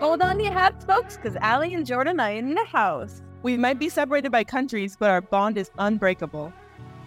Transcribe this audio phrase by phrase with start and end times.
[0.00, 3.22] Hold on to your hats, folks, because Allie and Jordan are in the house.
[3.42, 6.52] We might be separated by countries, but our bond is unbreakable.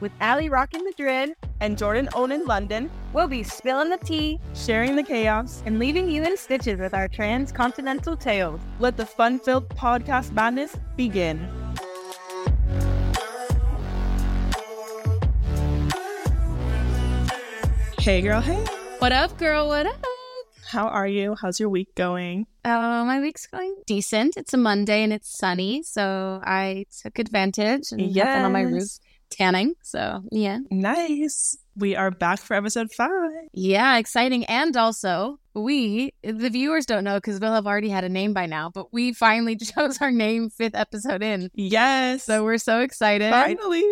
[0.01, 5.03] With Allie rocking Madrid, And Jordan owning London, we'll be spilling the tea sharing the
[5.03, 5.61] chaos.
[5.65, 8.59] and leaving you in stitches with our transcontinental tales.
[8.79, 11.47] Let the fun-filled podcast madness begin.
[17.99, 18.41] Hey, girl.
[18.41, 18.63] Hey.
[18.97, 19.67] What up, girl?
[19.67, 20.10] What up?
[20.71, 21.35] How are you?
[21.35, 22.47] How's your week going?
[22.63, 24.37] Uh, my week's going decent.
[24.37, 28.61] It's a Monday and it's sunny, so I took advantage and have been on my
[28.61, 28.87] roof
[29.29, 29.73] tanning.
[29.83, 31.57] So yeah, Nice.
[31.75, 33.09] We are back for episode five.
[33.51, 34.45] yeah, exciting.
[34.45, 38.45] And also, we the viewers don't know because we'll have already had a name by
[38.45, 41.49] now, but we finally chose our name fifth episode in.
[41.53, 42.23] Yes.
[42.23, 43.29] So we're so excited.
[43.29, 43.83] Finally.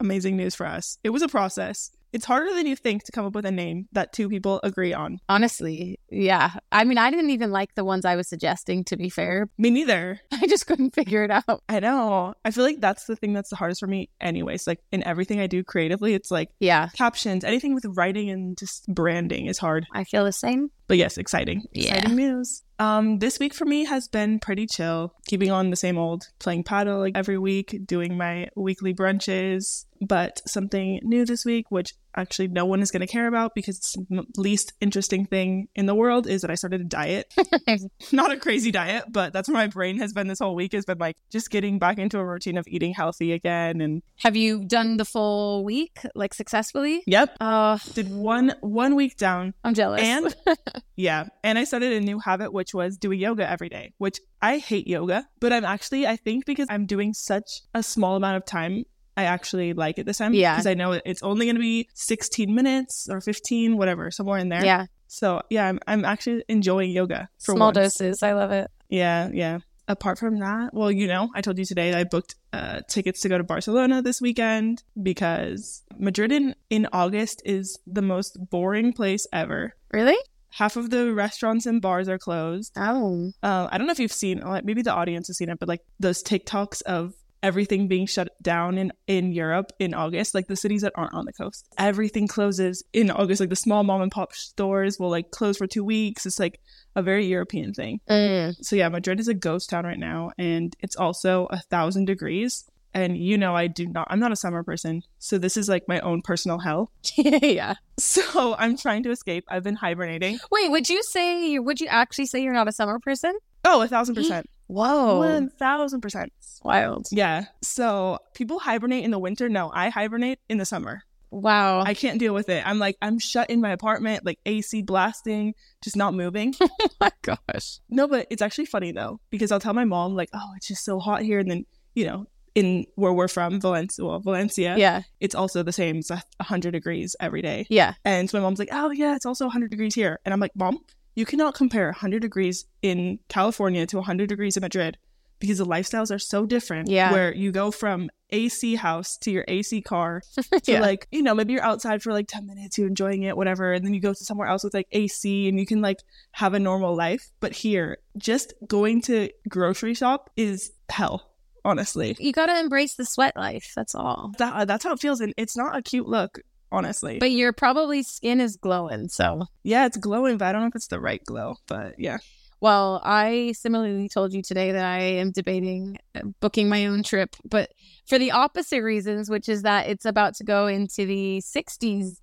[0.00, 0.98] Amazing news for us.
[1.04, 1.92] It was a process.
[2.14, 4.94] It's harder than you think to come up with a name that two people agree
[4.94, 5.18] on.
[5.28, 6.52] Honestly, yeah.
[6.70, 8.84] I mean, I didn't even like the ones I was suggesting.
[8.84, 10.20] To be fair, Me neither.
[10.32, 11.62] I just couldn't figure it out.
[11.68, 12.34] I know.
[12.44, 14.66] I feel like that's the thing that's the hardest for me, anyways.
[14.68, 18.86] Like in everything I do creatively, it's like Yeah, captions, anything with writing and just
[18.86, 19.86] branding is hard.
[19.92, 20.70] I feel the same.
[20.86, 21.64] But yes, exciting.
[21.72, 21.96] Yeah.
[21.96, 22.62] Exciting news.
[22.78, 26.64] Um, this week for me has been pretty chill, keeping on the same old, playing
[26.64, 29.86] paddle like every week, doing my weekly brunches.
[30.00, 33.76] But something new this week, which actually no one is going to care about because
[33.78, 37.32] it's the least interesting thing in the world, is that I started a diet.
[38.12, 40.72] Not a crazy diet, but that's where my brain has been this whole week.
[40.72, 43.80] Has been like just getting back into a routine of eating healthy again.
[43.80, 47.02] And Have you done the full week like successfully?
[47.06, 50.02] yep, Oh, did one one week down I'm jealous.
[50.02, 50.34] And
[50.96, 54.58] yeah, and I started a new habit, which was doing yoga every day, which I
[54.58, 58.44] hate yoga, but I'm actually, I think because I'm doing such a small amount of
[58.44, 58.84] time,
[59.16, 60.34] I actually like it this time.
[60.34, 60.54] Yeah.
[60.54, 64.48] Because I know it's only going to be 16 minutes or 15, whatever, somewhere in
[64.48, 64.64] there.
[64.64, 67.76] yeah, So yeah, I'm, I'm actually enjoying yoga for small once.
[67.76, 68.22] doses.
[68.22, 68.70] I love it.
[68.88, 69.58] Yeah, yeah.
[69.86, 73.28] Apart from that, well, you know, I told you today I booked uh, tickets to
[73.28, 79.26] go to Barcelona this weekend because Madrid in, in August is the most boring place
[79.32, 80.16] ever Really?
[80.50, 82.72] half of the restaurants and bars are closed.
[82.76, 85.68] Oh, Uh, I don't know if you've seen, maybe the audience has seen it, but
[85.68, 87.12] like those TikToks of
[87.44, 91.26] everything being shut down in in Europe in August, like the cities that aren't on
[91.26, 93.38] the coast, everything closes in August.
[93.38, 96.24] Like the small mom and pop stores will like close for two weeks.
[96.24, 96.58] It's like
[96.96, 98.00] a very European thing.
[98.08, 98.56] Mm.
[98.64, 102.64] So yeah, Madrid is a ghost town right now, and it's also a thousand degrees.
[102.94, 104.06] And you know, I do not.
[104.08, 106.90] I'm not a summer person, so this is like my own personal hell.
[107.16, 107.74] yeah.
[107.98, 109.44] So I'm trying to escape.
[109.48, 110.38] I've been hibernating.
[110.50, 111.58] Wait, would you say?
[111.58, 113.36] Would you actually say you're not a summer person?
[113.64, 114.46] Oh, a thousand percent.
[114.66, 116.32] Whoa, One thousand percent.
[116.62, 117.06] wild.
[117.10, 117.46] Yeah.
[117.62, 119.48] So people hibernate in the winter.
[119.48, 121.02] No, I hibernate in the summer.
[121.30, 121.80] Wow.
[121.82, 122.64] I can't deal with it.
[122.64, 126.54] I'm like, I'm shut in my apartment, like AC blasting, just not moving.
[126.60, 126.68] oh
[127.00, 127.78] my gosh.
[127.90, 130.84] no, but it's actually funny though, because I'll tell my mom, like, oh, it's just
[130.84, 131.40] so hot here.
[131.40, 135.02] And then, you know, in where we're from, Valencia, well, Valencia, Yeah.
[135.18, 135.96] it's also the same.
[135.98, 137.66] It's a 100 degrees every day.
[137.68, 137.94] Yeah.
[138.04, 140.20] And so my mom's like, oh, yeah, it's also 100 degrees here.
[140.24, 140.78] And I'm like, mom,
[141.14, 144.98] you cannot compare 100 degrees in California to 100 degrees in Madrid
[145.40, 146.88] because the lifestyles are so different.
[146.88, 147.12] Yeah.
[147.12, 150.80] Where you go from AC house to your AC car to Yeah.
[150.80, 153.72] like, you know, maybe you're outside for like 10 minutes, you're enjoying it, whatever.
[153.72, 155.98] And then you go to somewhere else with like AC and you can like
[156.32, 157.30] have a normal life.
[157.40, 161.30] But here, just going to grocery shop is hell,
[161.64, 162.16] honestly.
[162.18, 163.72] You gotta embrace the sweat life.
[163.76, 164.32] That's all.
[164.38, 165.20] That, uh, that's how it feels.
[165.20, 166.40] And it's not a cute look,
[166.74, 167.18] honestly.
[167.18, 169.08] But your probably skin is glowing.
[169.08, 171.56] So, Yeah, it's glowing, but I don't know if it's the right glow.
[171.66, 172.18] But yeah.
[172.60, 177.36] well, I similarly told you today that I am debating uh, booking my own trip,
[177.44, 177.70] but
[178.06, 182.20] for the opposite reasons, which is that it's about to go into the 60s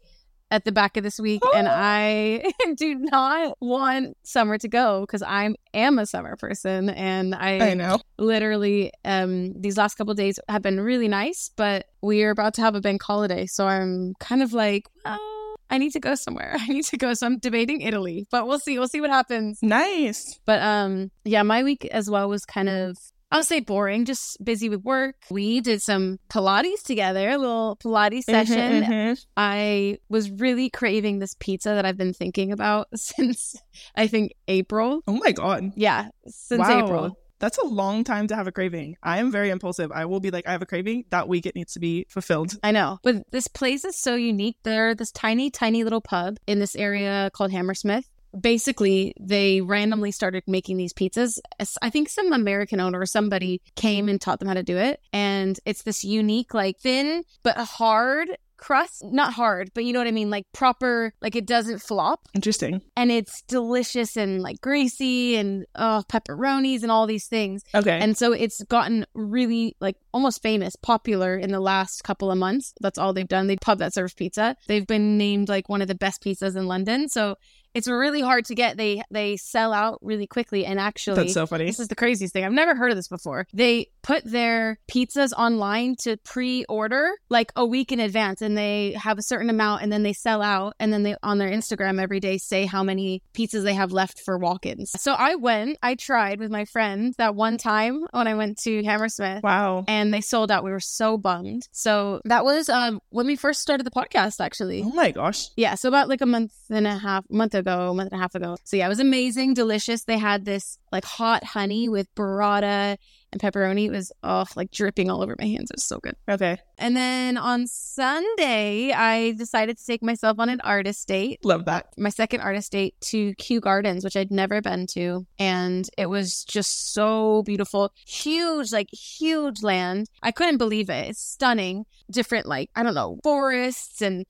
[0.51, 2.44] at the back of this week, and I
[2.78, 8.00] do not want summer to go because I am a summer person, and I know.
[8.19, 12.75] literally um these last couple days have been really nice but we're about to have
[12.75, 16.67] a bank holiday so i'm kind of like well i need to go somewhere i
[16.67, 20.40] need to go so i'm debating italy but we'll see we'll see what happens Nice.
[20.46, 22.97] but um yeah my week as well was kind of
[23.31, 25.16] I'll say boring, just busy with work.
[25.29, 28.83] We did some Pilates together, a little Pilates session.
[28.83, 29.25] Mhm, mhm.
[29.37, 33.55] I was really craving this pizza that I've been thinking about since
[33.95, 35.01] I think April.
[35.07, 35.72] Oh my God.
[35.75, 36.83] Yeah, since Wow.
[36.85, 37.17] April.
[37.39, 38.97] That's a long time to have a craving.
[39.01, 39.91] I am very impulsive.
[39.91, 41.05] I will be like, I have a craving.
[41.09, 42.53] That week it needs to be fulfilled.
[42.61, 42.99] I know.
[43.01, 44.57] But this place is so unique.
[44.61, 48.07] They're this tiny, tiny little pub in this area called Hammersmith.
[48.39, 51.39] Basically, they randomly started making these pizzas.
[51.81, 55.01] I think some American owner or somebody came and taught them how to do it.
[55.13, 58.29] And it's this unique, like thin but hard
[58.61, 62.29] crust, not hard, but you know what I mean, like proper, like it doesn't flop,
[62.33, 62.81] Interesting.
[62.95, 67.63] and it's delicious and like greasy and oh pepperonis and all these things.
[67.75, 67.99] Okay.
[67.99, 72.73] And so it's gotten really like almost famous, popular in the last couple of months.
[72.79, 73.47] That's all they've done.
[73.47, 74.55] They pub that serves pizza.
[74.67, 77.09] They've been named like one of the best pizzas in London.
[77.09, 77.35] So
[77.73, 78.78] it's really hard to get.
[78.78, 80.66] They they sell out really quickly.
[80.66, 81.66] And actually, That's so funny.
[81.66, 82.44] this is the craziest thing.
[82.44, 83.47] I've never heard of this before.
[83.53, 89.18] They put their pizzas online to pre-order like a week in advance and they have
[89.20, 92.20] a certain amount and then they sell out and then they on their Instagram every
[92.20, 94.91] day say how many pizzas they have left for walk-ins.
[95.00, 98.84] So I went, I tried with my friend that one time when I went to
[98.84, 99.85] Hammersmith Wow.
[99.88, 100.64] and they sold out.
[100.64, 101.67] We were so bummed.
[101.72, 104.84] So that was um when we first started the podcast actually.
[104.84, 105.50] Oh my gosh.
[105.56, 108.35] Yeah, so about like a month and a half, month ago, month and a half
[108.35, 108.58] ago.
[108.63, 110.03] So yeah, it was amazing, delicious.
[110.03, 112.97] They had this like hot honey with burrata
[113.31, 113.85] and pepperoni.
[113.85, 115.72] It was oh like dripping all over my hands.
[115.72, 116.16] It was so good.
[116.29, 116.58] Okay.
[116.78, 121.40] And then on Sunday, I decided to take myself on an artist date.
[121.46, 121.87] Love that.
[121.97, 125.25] My second artist date to Kew Gardens, which I'd never been to.
[125.40, 127.93] And it was just so beautiful.
[128.05, 130.09] Huge, like huge land.
[130.22, 131.09] I couldn't believe it.
[131.11, 131.85] It's stunning.
[132.09, 134.25] Different, like, I don't know, forests and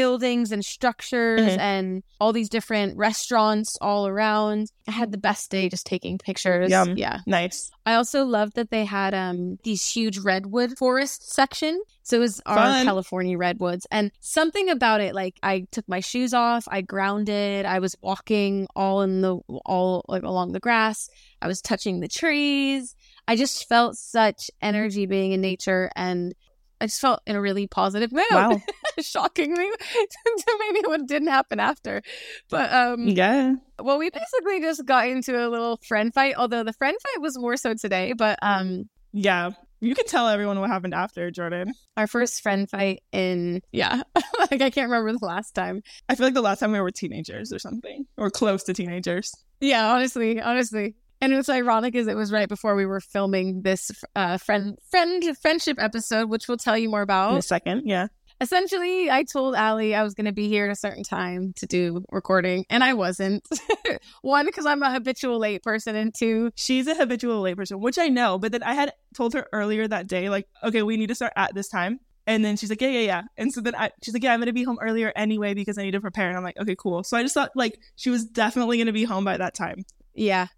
[0.00, 1.58] buildings and structures Mhm.
[1.58, 4.70] and all these different restaurants all around.
[4.86, 6.70] I had the best day just taking pictures.
[6.70, 6.96] Yum.
[6.96, 7.20] Yeah.
[7.26, 7.70] Nice.
[7.86, 11.80] I also loved that they had um these huge redwood forest section.
[12.02, 12.84] So it was our Fun.
[12.84, 13.84] California redwoods.
[13.90, 18.68] And something about it, like I took my shoes off, I grounded, I was walking
[18.76, 21.08] all in the all like along the grass.
[21.42, 22.94] I was touching the trees.
[23.28, 26.32] I just felt such energy being in nature and
[26.80, 28.24] I just felt in a really positive mood.
[28.30, 28.60] Wow.
[29.00, 32.02] Shockingly, to maybe what didn't happen after.
[32.50, 33.54] But um Yeah.
[33.80, 37.38] well, we basically just got into a little friend fight, although the friend fight was
[37.38, 38.12] more so today.
[38.16, 39.50] But um, Yeah.
[39.80, 41.74] You can tell everyone what happened after, Jordan.
[41.98, 44.02] our first friend fight in yeah,
[44.50, 45.82] like I can't remember the last time.
[46.08, 49.30] I feel like the last time we were teenagers or something, or close to teenagers.
[49.60, 50.94] Yeah, honestly, honestly.
[51.20, 55.36] And what's ironic is it was right before we were filming this uh, friend friend
[55.40, 57.82] friendship episode, which we'll tell you more about In a second.
[57.86, 58.08] Yeah.
[58.38, 61.66] Essentially, I told Allie I was going to be here at a certain time to
[61.66, 63.48] do recording, and I wasn't.
[64.20, 67.98] One, because I'm a habitual late person, and two, She's a habitual late person, which
[67.98, 71.06] I know, but then I had told her earlier that day, like, okay, we need
[71.06, 71.98] to start at this time.
[72.26, 73.22] And then she's like, yeah, yeah, yeah.
[73.38, 75.78] And so then I, she's like, yeah, I'm going to be home earlier anyway because
[75.78, 76.28] I need to prepare.
[76.28, 77.04] And I'm like, okay, cool.
[77.04, 79.84] So I just thought like she was definitely going to be home by that time.
[80.12, 80.48] Yeah.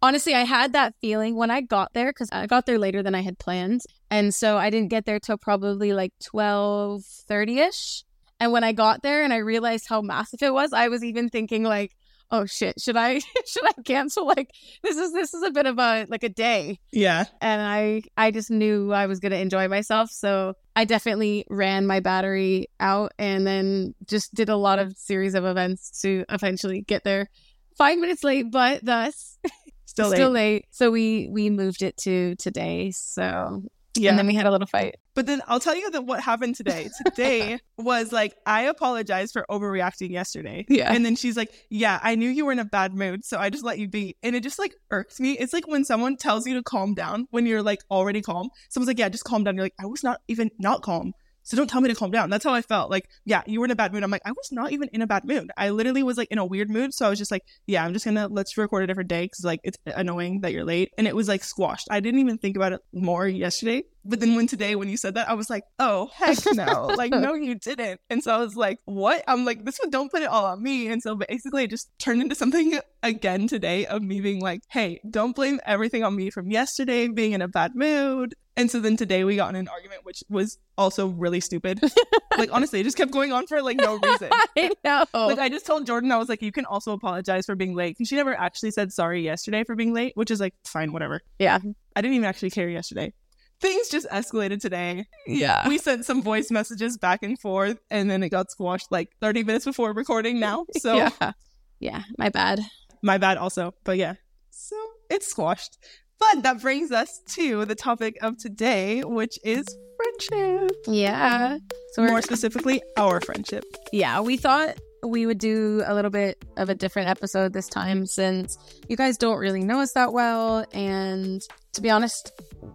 [0.00, 3.14] Honestly, I had that feeling when I got there because I got there later than
[3.14, 3.82] I had planned.
[4.10, 8.04] And so I didn't get there till probably like 12 30 ish.
[8.40, 11.28] And when I got there and I realized how massive it was, I was even
[11.28, 11.96] thinking like,
[12.30, 14.26] oh shit, should I should I cancel?
[14.26, 14.50] Like
[14.82, 16.78] this is this is a bit of a like a day.
[16.92, 17.24] Yeah.
[17.40, 20.10] And I I just knew I was gonna enjoy myself.
[20.10, 25.34] So I definitely ran my battery out and then just did a lot of series
[25.34, 27.28] of events to eventually get there.
[27.76, 29.38] Five minutes late, but thus
[29.98, 30.16] Still late.
[30.16, 30.66] still late.
[30.70, 32.90] So we we moved it to today.
[32.92, 33.62] So
[33.98, 34.10] yeah.
[34.10, 34.96] and then we had a little fight.
[35.14, 36.88] But then I'll tell you that what happened today.
[37.04, 40.64] Today was like I apologized for overreacting yesterday.
[40.68, 40.92] Yeah.
[40.92, 43.50] And then she's like, "Yeah, I knew you were in a bad mood, so I
[43.50, 45.32] just let you be." And it just like irks me.
[45.32, 48.50] It's like when someone tells you to calm down when you're like already calm.
[48.68, 51.14] Someone's like, "Yeah, just calm down." You're like, "I was not even not calm."
[51.48, 52.28] So don't tell me to calm down.
[52.28, 52.90] That's how I felt.
[52.90, 54.02] Like, yeah, you were in a bad mood.
[54.02, 55.50] I'm like, I was not even in a bad mood.
[55.56, 56.92] I literally was like in a weird mood.
[56.92, 59.46] So I was just like, yeah, I'm just gonna let's record a different day because
[59.46, 60.92] like it's annoying that you're late.
[60.98, 61.88] And it was like squashed.
[61.90, 63.84] I didn't even think about it more yesterday.
[64.04, 67.12] But then when today, when you said that, I was like, oh heck no, like
[67.12, 68.00] no, you didn't.
[68.10, 69.24] And so I was like, what?
[69.26, 70.88] I'm like, this one, don't put it all on me.
[70.88, 75.00] And so basically, it just turned into something again today of me being like, hey,
[75.08, 78.34] don't blame everything on me from yesterday being in a bad mood.
[78.58, 81.80] And so then today we got in an argument, which was also really stupid.
[82.38, 84.30] like honestly, it just kept going on for like no reason.
[84.32, 85.04] I know.
[85.14, 87.96] Like I just told Jordan, I was like, you can also apologize for being late.
[87.96, 91.22] Because she never actually said sorry yesterday for being late, which is like fine, whatever.
[91.38, 91.58] yeah.
[91.58, 91.70] Mm-hmm.
[91.96, 93.12] I didn't even actually care yesterday.
[93.60, 95.06] Things just escalated today.
[95.26, 95.66] Yeah.
[95.68, 99.42] We sent some voice messages back and forth, and then it got squashed like 30
[99.44, 100.64] minutes before recording now.
[100.78, 101.32] So yeah.
[101.80, 102.02] Yeah.
[102.18, 102.60] My bad.
[103.02, 103.74] my bad also.
[103.84, 104.14] But yeah,
[104.50, 104.76] so
[105.10, 105.78] it's squashed.
[106.20, 109.64] But that brings us to the topic of today, which is
[109.96, 110.70] friendship.
[110.86, 111.58] Yeah.
[111.92, 113.64] So More specifically, our friendship.
[113.92, 118.04] yeah, we thought we would do a little bit of a different episode this time
[118.04, 118.58] since
[118.88, 120.64] you guys don't really know us that well.
[120.72, 121.40] And
[121.74, 122.32] to be honest,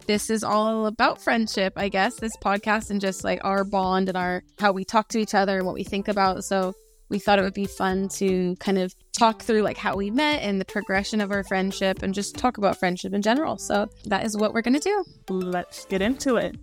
[0.07, 4.17] this is all about friendship, I guess, this podcast and just like our bond and
[4.17, 6.45] our how we talk to each other and what we think about.
[6.45, 6.73] So
[7.13, 10.41] we thought it would be fun to kind of talk through like how we met
[10.41, 13.57] and the progression of our friendship and just talk about friendship in general.
[13.59, 15.05] So that is what we're going to do.
[15.29, 16.57] Let's get into it.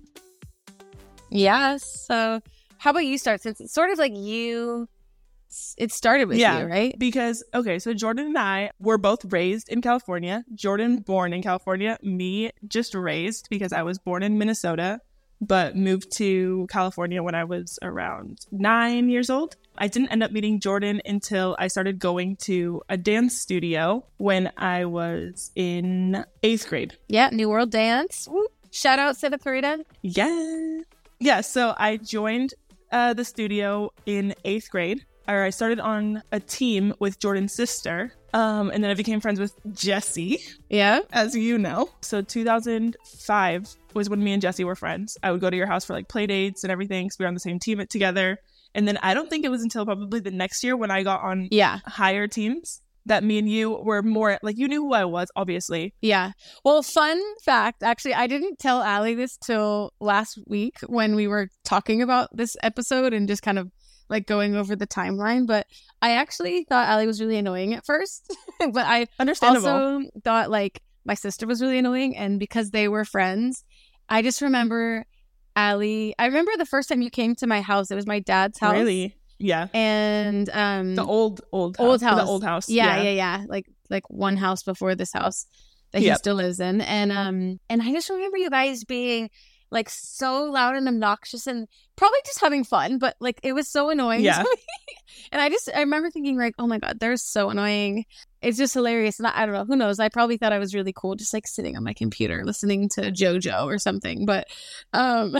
[1.30, 1.76] Yeah.
[1.76, 2.40] So
[2.80, 4.88] How about you start since it's sort of like you
[5.76, 6.60] it started with Yeah.
[6.60, 6.98] you, right?
[6.98, 10.44] Because okay, so Jordan and I were both raised in California.
[10.54, 15.00] Jordan born in California, me just raised because I was born in Minnesota,
[15.42, 19.56] but moved to California when I was around 9 years old.
[19.80, 24.52] I didn't end up meeting Jordan until I started going to a dance studio when
[24.56, 26.96] I was in 8th grade.
[27.08, 28.28] Yeah, New World Dance.
[28.30, 28.46] Woo.
[28.70, 29.84] Shout out Santa Clarita.
[30.02, 30.80] Yeah.
[31.18, 32.54] Yeah, so I joined
[32.92, 35.04] uh, the studio in eighth grade.
[35.28, 38.12] Or I started on a team with Jordan's sister.
[38.34, 41.00] Um, and then I became friends with Jesse, Yeah.
[41.12, 41.88] as you know.
[42.00, 45.18] So 2005 was when me and Jesse were friends.
[45.22, 47.28] I would go to your house for like play dates and everything because we were
[47.28, 48.38] on the same team together.
[48.74, 51.22] And then I don't think it was until probably the next year when I got
[51.22, 51.78] on Yeah.
[51.86, 55.94] higher teams that me and you were more like you knew who I was, obviously.
[56.00, 56.32] Yeah.
[56.64, 61.48] Well, fun fact actually, I didn't tell Allie this till last week when we were
[61.64, 63.70] talking about this episode and just kind of
[64.08, 65.46] like going over the timeline.
[65.46, 65.66] But
[66.02, 68.32] I actually thought Allie was really annoying at first.
[68.58, 69.68] but I Understandable.
[69.68, 72.16] also thought like my sister was really annoying.
[72.16, 73.64] And because they were friends,
[74.08, 75.06] I just remember
[75.60, 76.14] Allie.
[76.18, 78.72] I remember the first time you came to my house, it was my dad's house.
[78.72, 79.14] Really?
[79.38, 79.68] Yeah.
[79.74, 82.10] And um, The old old Old house.
[82.10, 82.20] house.
[82.20, 82.68] The old house.
[82.68, 85.46] yeah, yeah, yeah, Like like one house before this house
[85.92, 86.18] that he Yep.
[86.18, 86.80] still lives in.
[86.80, 89.28] And um and I just remember you guys being
[89.70, 93.90] like so loud and obnoxious and probably just having fun, but like it was so
[93.90, 94.42] annoying Yeah.
[95.32, 98.04] and I just I remember thinking like, oh my god, they're so annoying.
[98.42, 99.18] It's just hilarious.
[99.18, 100.00] And I, I don't know, who knows?
[100.00, 103.12] I probably thought I was really cool just like sitting on my computer listening to
[103.12, 104.26] JoJo or something.
[104.26, 104.46] But
[104.92, 105.36] um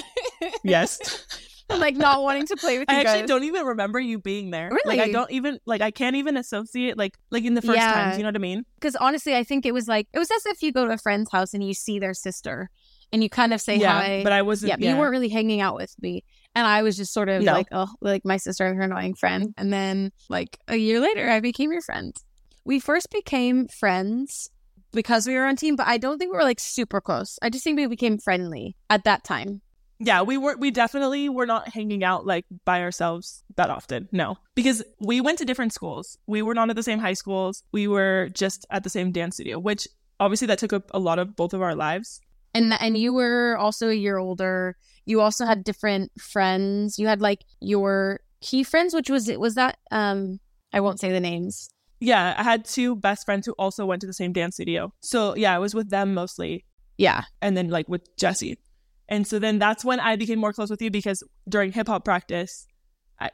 [0.64, 1.26] Yes.
[1.70, 3.28] like not wanting to play with you I actually guys.
[3.28, 4.70] don't even remember you being there.
[4.70, 5.00] Like Really?
[5.00, 7.92] I don't even like I can't even associate like like in the first Yeah.
[7.92, 8.64] times, you know what I mean?
[8.74, 10.98] because honestly, I think it was like it was as if you go to a
[10.98, 12.70] friend's house and you see their sister,
[13.12, 13.92] and you kind of say yeah.
[13.92, 14.22] hi.
[14.22, 16.24] But I wasn't yeah, but you weren't really hanging out with me,
[16.54, 17.52] and I was just sort of No.
[17.52, 19.54] like, oh, like my sister and her annoying friend.
[19.56, 22.14] And then like a year later, I became your friend.
[22.64, 24.50] We first became friends
[24.92, 27.38] because we were on team, but I don't think we were like super close.
[27.42, 29.62] I just think we became friendly at that time.
[30.02, 34.08] Yeah, we were we definitely were not hanging out like by ourselves that often.
[34.12, 34.38] No.
[34.54, 36.16] Because we went to different schools.
[36.26, 37.62] We were not at the same high schools.
[37.70, 39.86] We were just at the same dance studio, which
[40.18, 42.20] obviously that took up a lot of both of our lives.
[42.54, 44.76] And and you were also a year older.
[45.04, 46.98] You also had different friends.
[46.98, 50.40] You had like your key friends, which was it was that um
[50.72, 51.70] I won't say the names.
[52.00, 54.92] Yeah, I had two best friends who also went to the same dance studio.
[55.00, 56.64] So yeah, I was with them mostly.
[57.00, 57.24] Yeah.
[57.40, 58.58] and then like with Jesse.
[59.08, 62.04] And so then that's when I became more close with you because during hip hop
[62.04, 62.66] practice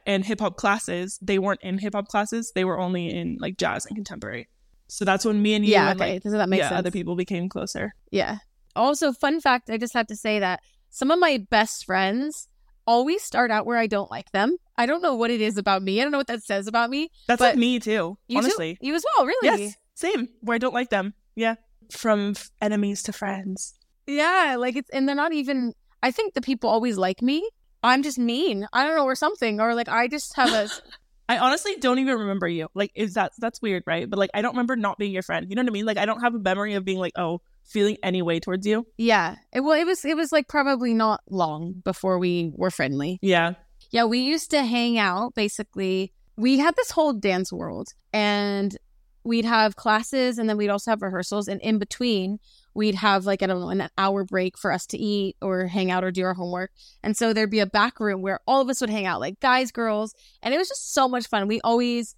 [0.05, 3.57] and hip hop classes, they weren't in hip hop classes, they were only in like
[3.57, 4.47] jazz and contemporary.
[4.87, 6.13] So that's when me and you yeah, and okay.
[6.13, 6.79] like so that makes yeah, sense.
[6.79, 7.93] other people became closer.
[8.09, 8.37] Yeah.
[8.77, 12.47] Also, fun fact, I just have to say that some of my best friends
[12.85, 14.55] always start out where I don't like them.
[14.77, 15.99] I don't know what it is about me.
[15.99, 17.09] I don't know what that says about me.
[17.27, 18.75] That's like me too, You honestly.
[18.75, 18.87] too?
[18.87, 19.65] You as well, really?
[19.65, 20.29] Yes, same.
[20.41, 21.13] Where I don't like them.
[21.35, 21.55] Yeah.
[21.91, 23.73] From f- enemies to friends.
[24.05, 27.47] Yeah, like it's and they're not even I think the people always like me.
[27.83, 28.67] I'm just mean.
[28.71, 30.69] I don't know or something or like I just have a
[31.29, 32.69] I honestly don't even remember you.
[32.73, 34.09] Like, is that that's weird, right?
[34.09, 35.47] But like, I don't remember not being your friend.
[35.49, 35.85] You know what I mean?
[35.85, 38.87] Like, I don't have a memory of being like, oh, feeling any way towards you.
[38.97, 39.35] yeah.
[39.53, 43.19] It, well, it was it was like probably not long before we were friendly.
[43.21, 43.53] Yeah,
[43.91, 46.13] Yeah, we used to hang out basically.
[46.35, 48.77] We had this whole dance world and
[49.23, 52.39] we'd have classes and then we'd also have rehearsals and in between
[52.73, 55.91] we'd have like I don't know an hour break for us to eat or hang
[55.91, 56.71] out or do our homework.
[57.03, 59.39] And so there'd be a back room where all of us would hang out like
[59.39, 61.47] guys, girls, and it was just so much fun.
[61.47, 62.15] We always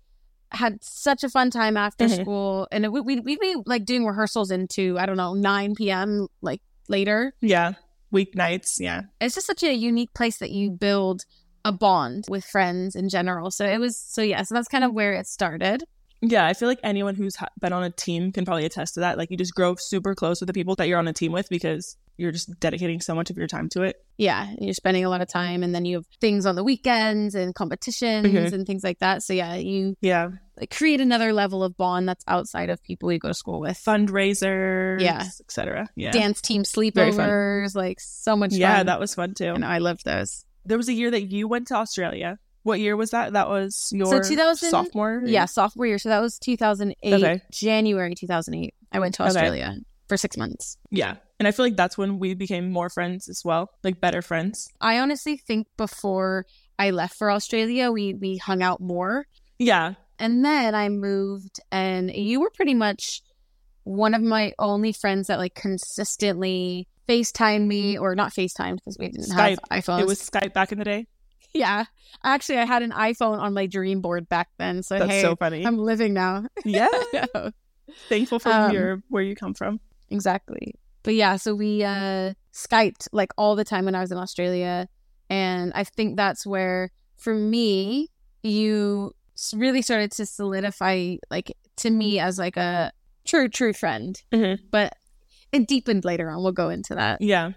[0.51, 2.21] had such a fun time after Mhm.
[2.21, 6.27] school and it, we'd, we'd be like doing rehearsals into I don't know 9 p.m.
[6.41, 7.73] like later yeah.
[8.13, 8.79] Weeknights.
[8.79, 9.03] Yeah.
[9.21, 11.25] it's just such a unique place that you build
[11.63, 13.51] a bond with friends in general.
[13.51, 15.83] So it was so yeah, so that's kind of where it started.
[16.21, 19.17] Yeah, I feel like anyone who's been on a team can probably attest to that.
[19.17, 21.47] Like, you just grow super close with the people that you're on a team with
[21.47, 23.95] because you're just dedicating so much of your time to it.
[24.19, 26.63] Yeah, and you're spending a lot of time and then you have things on the
[26.63, 28.51] weekends and competitions Mhm.
[28.53, 29.23] and things like that.
[29.23, 30.27] So yeah, you Yeah.
[30.59, 33.77] like, create another level of bond that's outside of people you go to school with.
[33.83, 35.23] Fundraisers, Yeah.
[35.39, 35.87] etc.
[35.95, 36.11] Yeah.
[36.11, 38.85] Dance team sleepovers, like so much yeah, fun.
[38.87, 39.53] that was fun too.
[39.53, 40.45] and I loved those.
[40.65, 42.37] There was a year that you went to Australia.
[42.63, 43.33] What year was that?
[43.33, 45.21] That was your 2000 sophomore?
[45.23, 45.29] Year?
[45.31, 45.97] Yeah, sophomore year.
[45.97, 47.41] So that was 2008, Okay.
[47.51, 48.73] January 2008.
[48.91, 49.31] I went to Okay.
[50.09, 50.75] For six months.
[50.91, 51.15] Yeah.
[51.39, 54.67] And I feel like that's when we became more friends as well, like better friends.
[54.81, 56.45] I honestly think before
[56.77, 59.25] I left for Australia, we we hung out more.
[59.59, 59.93] Yeah.
[60.17, 63.21] And then I moved and you were pretty much
[63.83, 69.09] one of my only friends that like consistently FaceTime me or not FaceTime because we
[69.09, 69.57] didn't Skype.
[69.71, 70.01] have iPhones.
[70.01, 71.07] It was Skype back in the day.
[71.53, 71.85] yeah.
[72.23, 74.83] Actually, I had an iPhone on my dream board back then.
[74.83, 75.65] So That's hey, so funny.
[75.65, 76.45] I'm living now.
[76.65, 76.87] yeah.
[78.09, 79.79] Thankful for Um, your where you come from.
[80.09, 80.75] Exactly.
[81.03, 84.87] But yeah, so we uh Skyped like all the time when I was in Australia.
[85.29, 88.09] And I think that's where for me,
[88.43, 89.11] you
[89.53, 92.91] really started to solidify like to me as like a
[93.25, 94.21] true, true friend.
[94.33, 94.59] Mhm.
[94.71, 94.95] But
[95.51, 96.43] it deepened later on.
[96.43, 97.21] We'll go into that.
[97.21, 97.51] Yeah.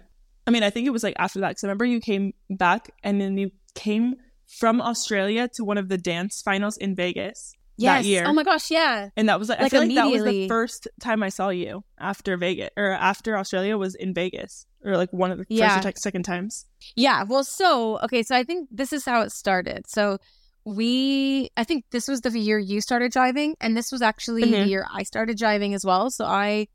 [0.45, 2.91] I mean, I think it was like after that because I remember you came back
[3.03, 4.15] and then you came
[4.47, 8.03] from Australia to one of the dance finals in Vegas Yes.
[8.03, 8.23] that year.
[8.27, 9.09] Oh my gosh, yeah.
[9.17, 11.83] and that was like, I feel like that was the first time I saw you
[11.99, 15.75] after Vegas or after Australia was in Vegas or like one of the Yeah.
[15.81, 16.65] first or second times.
[16.95, 17.23] Yeah.
[17.23, 18.21] Well, so, okay.
[18.23, 19.87] So I think this is how it started.
[19.89, 20.19] So
[20.65, 24.51] we, I think this was the year you started driving, and this was actually Mhm.
[24.51, 26.09] the year I started driving as well.
[26.11, 26.67] So I,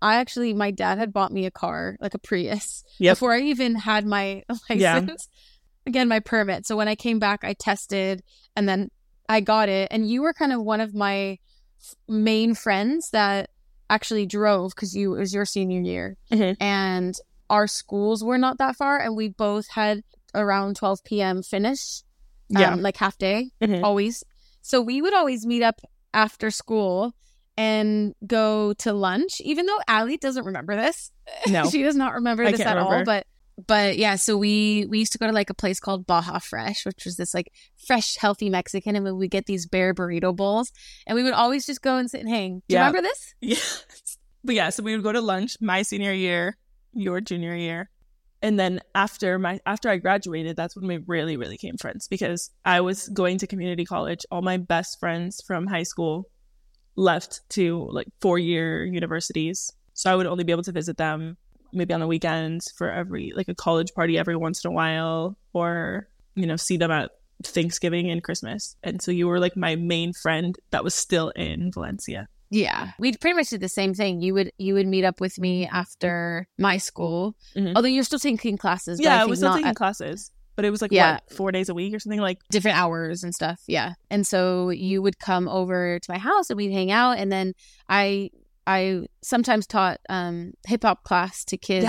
[0.00, 3.12] I actually, my dad had bought me a car, like a Prius, Yep.
[3.16, 4.80] before I even had my license.
[4.80, 5.06] Yeah.
[5.86, 6.66] Again, my permit.
[6.66, 8.22] So when I came back, I tested
[8.56, 8.90] and then
[9.28, 9.88] I got it.
[9.90, 11.38] And you were kind of one of my
[12.08, 13.50] main friends that
[13.90, 16.56] actually drove because you it was your senior year Mhm.
[16.60, 17.14] and
[17.48, 20.02] our schools were not that far and we both had
[20.34, 22.02] around 12 p.m finish
[22.54, 22.74] um, Yeah.
[22.74, 23.82] like half day Mhm.
[23.82, 24.24] always
[24.60, 25.80] so we would always meet up
[26.12, 27.14] after school
[27.56, 31.10] and go to lunch even though Allie doesn't remember this
[31.46, 31.64] No.
[31.70, 33.26] she does not remember I this at all but
[33.66, 36.86] but yeah so we we used to go to like a place called baja fresh
[36.86, 37.52] which was this like
[37.86, 40.70] fresh healthy mexican and we would get these bear burrito bowls
[41.06, 43.84] and we would always just go and sit and hang do you remember this Yes.
[44.44, 46.56] But yeah, so we would go to lunch my senior year,
[46.92, 47.90] your junior year.
[48.40, 52.50] And then after my after I graduated, that's when we really, really became friends because
[52.64, 54.24] I was going to community college.
[54.30, 56.30] All my best friends from high school
[56.94, 59.72] left to like four year universities.
[59.94, 61.36] So I would only be able to visit them
[61.72, 65.36] maybe on the weekends for every like a college party every once in a while
[65.52, 67.10] or, you know, see them at
[67.44, 68.76] Thanksgiving and Christmas.
[68.82, 72.28] And so you were like my main friend that was still in Valencia.
[72.50, 74.20] Yeah, we pretty much did the same thing.
[74.22, 77.74] You would you would meet up with me after my school, Mhm.
[77.76, 78.98] although you're still taking classes.
[79.00, 81.14] Yeah, I I think was still taking at classes, but it was like Yeah.
[81.16, 82.20] what four days a week or something.
[82.20, 83.60] Like different hours and stuff.
[83.66, 87.30] Yeah, and so you would come over to my house and we'd hang out, and
[87.30, 87.52] then
[87.90, 88.30] I
[88.68, 91.84] I sometimes taught um hip hop class to kids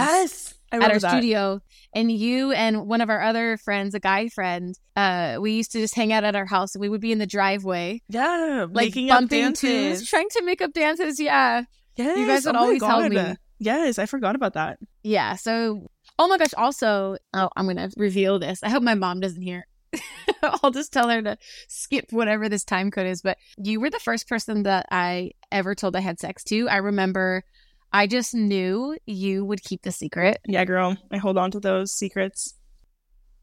[0.71, 1.11] I at our that.
[1.11, 1.61] studio,
[1.93, 5.79] and you and one of our other friends, a guy friend, uh, we used to
[5.79, 8.01] just hang out at our house, and we would be in the driveway.
[8.07, 9.61] Yeah, Like making up bumping dances.
[9.99, 11.19] tunes, trying to make up dances.
[11.19, 11.63] Yeah,
[11.95, 13.35] Yes, guys would oh always help me.
[13.59, 14.79] Yes, I forgot about that.
[15.03, 15.35] Yeah.
[15.35, 15.87] So,
[16.17, 16.53] oh my gosh.
[16.55, 18.63] Also, oh, I'm gonna reveal this.
[18.63, 19.65] I hope my mom doesn't hear.
[20.43, 23.21] I'll just tell her to skip whatever this time code is.
[23.21, 26.69] But you were the first person that I ever told I had sex to.
[26.69, 27.43] I remember.
[27.91, 30.37] I just knew you would keep the secret.
[30.45, 32.53] Yeah, girl, I hold on to those secrets.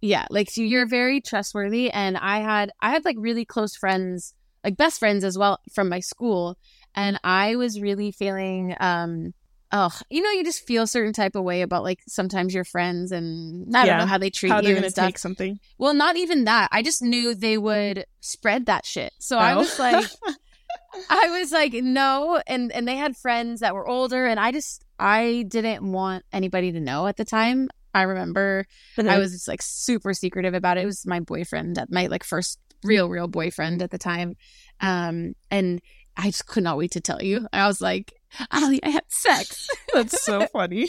[0.01, 4.35] Yeah, like so you're very trustworthy, and I had I had like really close friends,
[4.63, 6.59] like best friends as well from my school,
[6.95, 9.35] and I was really feeling um
[9.73, 12.65] oh you know you just feel a certain type of way about like sometimes your
[12.65, 15.07] friends and I don't know how they treat How you and stuff.
[15.07, 15.59] take something.
[15.79, 16.69] Well, not even that.
[16.73, 19.13] I just knew they would spread that shit.
[19.19, 19.59] So I Oh.
[19.59, 20.07] was like,
[21.11, 24.85] I was like, no, and and they had friends that were older, and I just
[24.99, 27.69] I didn't want anybody to know at the time.
[27.95, 28.67] I remember
[29.11, 30.83] I was just like super secretive about it.
[30.83, 34.37] It was my boyfriend, my like first real real boyfriend at the time,
[34.81, 35.81] um, and
[36.17, 37.47] I just could not wait to tell you.
[37.53, 38.13] I was like,
[38.51, 39.69] Allie, I had sex.
[39.95, 40.89] That's so funny.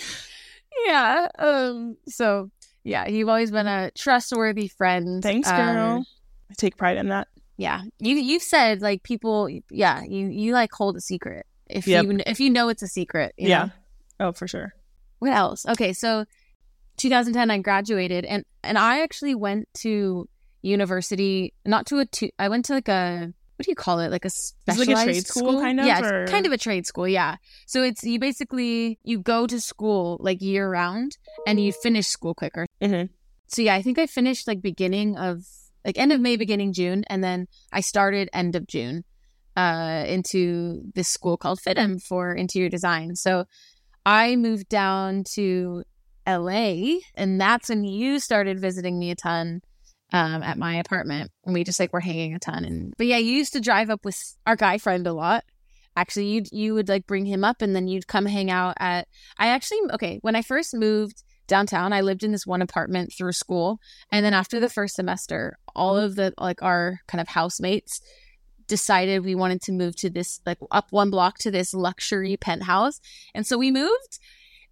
[0.86, 1.28] yeah.
[1.40, 1.98] Um.
[2.08, 2.50] So
[2.84, 5.22] yeah, you've always been a trustworthy friend.
[5.24, 6.06] Thanks, Um, girl.
[6.50, 7.28] I take pride in that.
[7.58, 12.06] yeah you you've said like people yeah you you like hold a secret if Yep.
[12.06, 13.66] you if you know it's a secret you Yeah.
[14.20, 14.28] know?
[14.28, 14.74] Oh, for sure.
[15.20, 16.24] what else okay so
[16.98, 20.30] 2010 i graduated and and i actually went to
[20.62, 24.10] university not to a two i went to like a what do you call it?
[24.12, 24.34] Like a it
[24.68, 27.08] like a specialized trade school, kind of, yeah or- it's kind of a trade school
[27.08, 27.38] yeah.
[27.66, 32.34] So it's you basically you go to school like year round and you finish school
[32.34, 32.66] quicker.
[32.82, 33.10] Mhm.
[33.48, 35.42] so yeah i think i finished like beginning of
[35.86, 39.04] like end of may beginning june and then i started end of june
[39.56, 43.16] uh into this school called FIDM for interior design.
[43.16, 43.46] So
[44.06, 45.84] i moved down to
[46.28, 49.62] la and that's when you started visiting me a ton
[50.14, 53.18] um at my apartment and we just like were hanging a ton and but yeah
[53.18, 55.44] you used to drive up with our guy friend a lot.
[55.96, 59.08] Actually you you would like bring him up and then you'd come hang out at
[59.40, 63.32] i actually okay when i first moved downtown i lived in this one apartment through
[63.32, 63.80] school
[64.12, 68.00] and then after the first semester all of the like our kind of housemates
[68.68, 73.00] decided we wanted to move to this like up one block to this luxury penthouse
[73.34, 74.20] and so we moved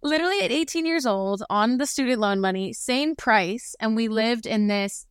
[0.02, 4.46] literally at 18 years old on the student loan money same price and we lived
[4.46, 5.05] in this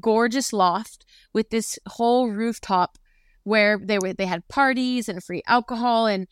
[0.00, 2.98] gorgeous loft with this whole rooftop
[3.44, 6.26] where they were they had parties and free alcohol and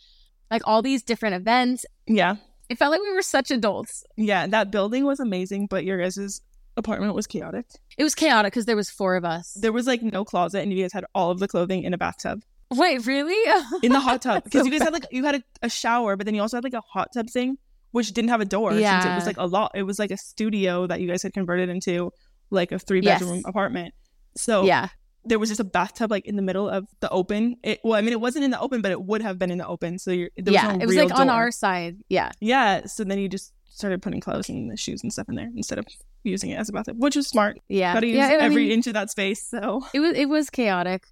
[0.51, 1.87] like all these different events.
[2.07, 2.37] Yeah.
[2.69, 4.05] It felt like we were such adults.
[4.17, 4.47] Yeah.
[4.47, 6.41] That building was amazing, but your guys's
[6.77, 7.67] apartment was chaotic.
[7.97, 9.57] It was chaotic because there was four of us.
[9.61, 11.99] There was like no closet, and you guys had all of the clothing in a
[11.99, 12.43] bathtub.
[12.71, 13.37] Wait, really?
[13.83, 14.45] In the hot tub.
[14.45, 16.57] Because So you guys had like you had a, a shower, but then you also
[16.57, 17.59] had like a hot tub thing,
[17.93, 18.73] which didn't have a door.
[18.73, 21.33] Since it was like a lot it was like a studio that you guys had
[21.33, 22.13] converted into
[22.51, 23.21] like a three Yes.
[23.21, 23.95] bedroom apartment.
[24.37, 24.89] So yeah.
[25.25, 27.57] there was just a bathtub like in the middle of the open.
[27.63, 29.59] It well, I mean it wasn't in the open, but it would have been in
[29.59, 29.99] the open.
[29.99, 30.73] So you're there was yeah.
[30.73, 31.99] no it was like on our side.
[32.09, 32.33] Yeah.
[32.41, 32.87] Yeah.
[32.87, 35.79] So then you just started putting clothes and the shoes and stuff in there instead
[35.79, 35.87] of
[36.25, 37.59] using it as a bathtub, which was smart.
[37.69, 37.95] Yeah.
[37.95, 39.43] Gotta use yeah, I every mean, inch of that space.
[39.43, 41.07] So it was it was chaotic.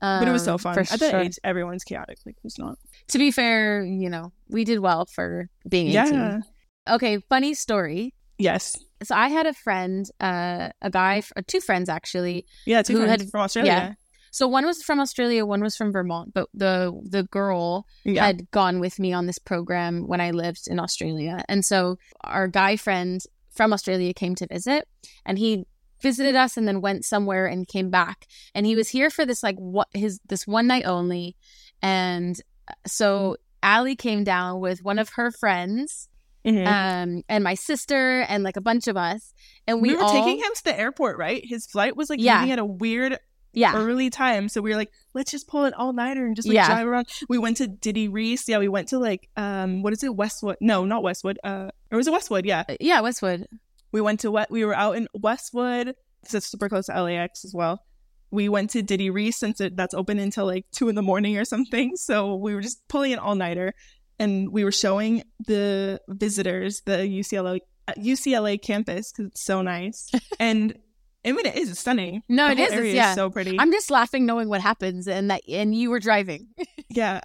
[0.00, 0.78] but it was so um, fun.
[0.78, 1.20] At that sure.
[1.20, 2.18] age, everyone's chaotic.
[2.24, 2.78] Like who's not?
[3.08, 5.94] To be fair, you know, we did well for being 18.
[6.14, 6.40] Yeah.
[6.88, 8.14] Okay, funny story.
[8.38, 8.76] Yes.
[9.02, 12.46] So I had a friend, uh, a guy, uh, two friends actually.
[12.66, 12.82] Yeah.
[12.82, 13.72] Two Who friends had- from Australia.
[13.72, 13.92] yeah.
[14.30, 16.34] So one was from Australia, one was from Vermont.
[16.34, 18.26] But the the girl Yeah.
[18.26, 22.46] had gone with me on this program when I lived in Australia, and so our
[22.48, 24.86] guy friend from Australia came to visit,
[25.24, 25.64] and he
[26.02, 29.42] visited us and then went somewhere and came back, and he was here for this
[29.42, 31.34] like what his this one night only,
[31.82, 36.08] and uh, so Allie came down with one of her friends,
[36.46, 36.66] Mhm.
[36.66, 39.34] um, and my sister and like a bunch of us,
[39.66, 41.42] and we, we, were all taking him to the airport, right?
[41.44, 42.36] His flight was like Yeah.
[42.40, 43.18] leaving at a weird
[43.54, 44.48] yeah early time.
[44.48, 46.66] So we were like, let's just pull an all nighter and just like Yeah.
[46.68, 47.08] drive around.
[47.28, 48.46] We went to Diddy Riese.
[48.46, 50.14] Yeah, we went to like um what is it?
[50.14, 50.56] Westwood.
[50.60, 51.38] No, not Westwood.
[51.42, 52.44] Uh or was it Westwood?
[52.46, 52.64] Yeah.
[52.68, 53.46] Uh, yeah Westwood
[53.90, 57.44] We went to what we were out in Westwood because it's super close to LAX
[57.44, 57.84] as well.
[58.30, 61.38] We went to Diddy Riese since it, that's open until like two in the morning
[61.38, 61.96] or something.
[61.96, 63.72] So we were just pulling an all nighter,
[64.18, 70.10] and we were showing the visitors the UCLA uh, UCLA campus because it's so nice.
[70.40, 70.76] and
[71.24, 72.22] I mean, it is it's stunning.
[72.28, 73.14] No, it is, Area yeah.
[73.14, 73.58] so pretty.
[73.58, 76.48] I'm just laughing knowing what happens and that and you were driving.
[76.88, 77.20] yeah.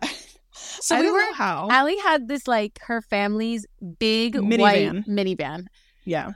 [0.53, 1.67] So I we were know how.
[1.71, 3.65] Allie had this like her family's
[3.99, 4.59] big Minivan.
[4.59, 5.65] white minivan.
[6.05, 6.33] yeah,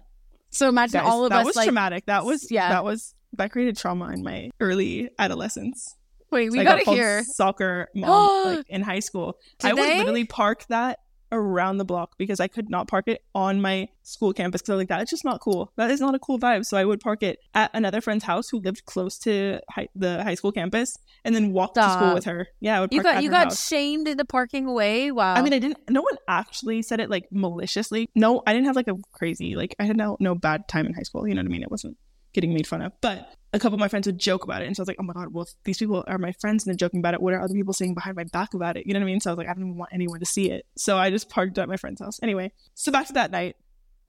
[0.49, 2.05] So imagine Guys, all of that us was like traumatic.
[2.07, 2.69] That was Yeah.
[2.69, 5.95] That was that created trauma in my early adolescence.
[6.31, 7.23] Wait, we So got hear.
[7.23, 9.37] soccer mom like in high school.
[9.63, 9.97] I would Today?
[9.99, 14.31] literally park that around the block because I could not park it on my school
[14.31, 15.73] campus because I was like, that's just not cool.
[15.75, 16.65] That is not a cool vibe.
[16.65, 20.23] So I would park it at another friend's house who lived close to high, the
[20.23, 22.47] high school campus and then walk to school with her.
[22.61, 23.67] Yeah, I would park You got you got house.
[23.67, 25.11] shamed into parking away.
[25.11, 25.33] Wow.
[25.33, 25.79] I mean, I didn't.
[25.89, 28.09] No one actually said it like maliciously.
[28.15, 30.93] No, I didn't have like a crazy like I had no no bad time in
[30.93, 31.27] high school.
[31.27, 31.61] You know what I mean?
[31.63, 31.97] It wasn't
[32.33, 32.93] getting made fun of.
[33.01, 34.97] But a couple of my friends would joke about it, and so I was like,
[34.99, 37.21] oh my god, well these people are my friends and they're joking about it.
[37.21, 38.85] What are other people saying behind my back about it?
[38.85, 39.19] You know what I mean?
[39.19, 40.65] So I was like, I don't even want anyone to see it.
[40.77, 42.19] So I just parked at my friend's house.
[42.23, 43.55] Anyway, so back to that night.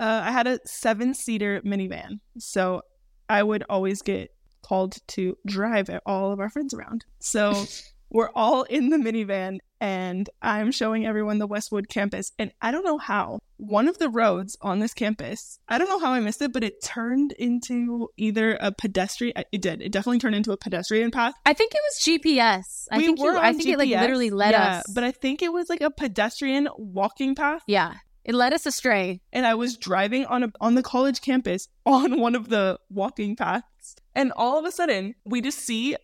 [0.00, 2.82] Uh, I had a seven seater minivan, so
[3.28, 4.30] I would always get
[4.62, 7.04] called to drive all of our friends around.
[7.18, 7.64] So
[8.10, 12.32] we're all in the minivan and I'm showing everyone the Westwood campus.
[12.38, 15.98] And I don't know how one of the roads on this campus, I don't know
[15.98, 19.34] how I missed it, but it turned into either a pedestrian.
[19.36, 19.82] Uh, it did.
[19.82, 21.34] It definitely turned into a pedestrian path.
[21.44, 22.86] I think it was GPS.
[22.90, 24.92] I We think were you, I think it like literally led yeah, us.
[24.94, 27.62] But I think it was like a pedestrian walking path.
[27.66, 27.94] yeah,
[28.24, 29.20] it led us astray.
[29.32, 33.36] and I was driving on a on the college campus on one of the walking
[33.36, 35.96] paths, and all of a sudden we just see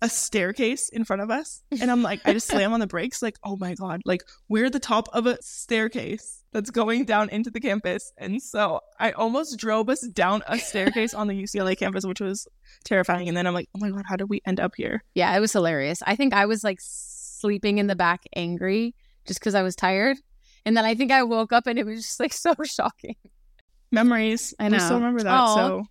[0.00, 3.22] a staircase in front of us, and I'm like, I just slam on the brakes,
[3.22, 7.28] like, oh my god, like we're at the top of a staircase that's going down
[7.30, 11.76] into the campus, and so I almost drove us down a staircase on the UCLA
[11.76, 12.46] campus, which was
[12.84, 13.28] terrifying.
[13.28, 15.02] And then I'm like, oh my god, how did we end up here?
[15.14, 16.02] Yeah, it was hilarious.
[16.06, 18.94] I think I was like sleeping in the back, angry,
[19.26, 20.18] just because I was tired.
[20.64, 23.16] And then I think I woke up and it was just like so shocking.
[23.90, 24.54] Memories.
[24.58, 25.06] I We still know.
[25.06, 25.32] remember that.
[25.32, 25.54] Aw.
[25.56, 25.84] So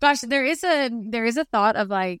[0.00, 2.20] Gosh, there is a there is a thought of like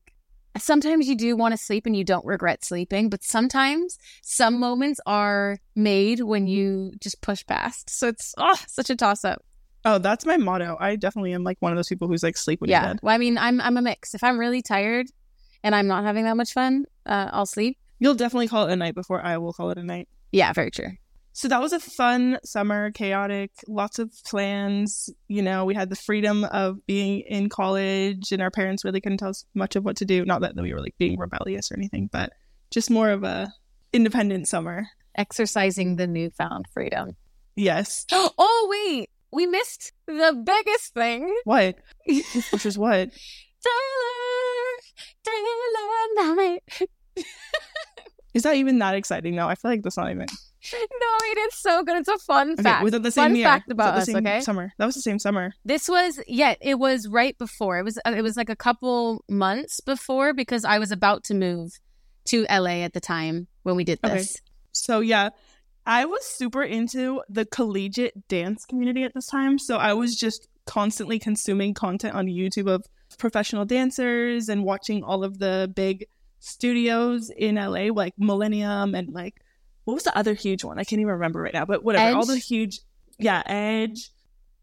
[0.58, 5.00] sometimes you do want to sleep and you don't regret sleeping, but sometimes some moments
[5.06, 7.90] are made when you just push past.
[7.90, 9.44] So it's oh such a toss up.
[9.84, 10.76] oh, that's my motto.
[10.78, 13.00] I definitely am like one of those people who's like sleep when you're dead.
[13.02, 14.14] Well, I mean, I'm I'm a mix.
[14.14, 15.06] If I'm really tired
[15.62, 17.78] and I'm not having that much fun, uh, I'll sleep.
[17.98, 20.08] You'll definitely call it a night before I will call it a night.
[20.32, 20.90] Yeah, very true.
[21.34, 25.08] So that was a fun summer, chaotic, lots of plans.
[25.28, 29.18] You know, we had the freedom of being in college, and our parents really couldn't
[29.18, 30.24] tell us much of what to do.
[30.24, 32.32] Not that we were like being rebellious or anything, but
[32.70, 33.52] just more of a
[33.92, 34.86] independent summer.
[35.14, 37.16] Exercising the newfound freedom.
[37.56, 38.06] Yes.
[38.12, 41.34] oh wait, we missed the biggest thing.
[41.44, 41.76] What?
[42.06, 43.10] Which is what?
[43.62, 44.78] Taylor,
[45.24, 46.58] Taylor.
[48.34, 49.34] Is that even that exciting?
[49.34, 50.26] No, I feel like that's not even.
[50.72, 50.78] No,
[51.22, 51.96] we did so good.
[51.98, 52.84] It's a fun Okay, fact.
[52.84, 53.46] was it the same Fun year?
[53.46, 54.40] fact it about the us, same okay?
[54.40, 54.72] Summer.
[54.78, 55.52] That was the same summer.
[55.64, 57.78] This was yeah, it was right before.
[57.78, 61.34] It was uh, it was like a couple months before because I was about to
[61.34, 61.72] move
[62.26, 64.14] to LA at the time when we did Okay.
[64.18, 64.36] this.
[64.70, 65.30] So yeah,
[65.84, 69.58] I was super into the collegiate dance community at this time.
[69.58, 72.84] So I was just constantly consuming content on YouTube of
[73.18, 76.06] professional dancers and watching all of the big
[76.38, 79.41] studios in LA, like Millennium and like
[79.84, 80.78] what was the other huge one?
[80.78, 82.16] I can't even remember right now, but whatever.
[82.16, 82.80] All the huge,
[83.18, 84.10] yeah, Edge.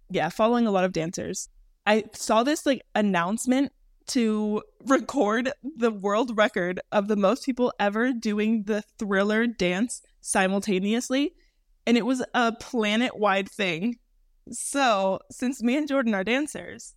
[0.09, 1.49] Yeah, following a lot of dancers.
[1.85, 3.71] I saw this like announcement
[4.07, 11.33] to record the world record of the most people ever doing the thriller dance simultaneously.
[11.85, 13.97] And it was a planet wide thing.
[14.51, 16.95] So, since me and Jordan are dancers,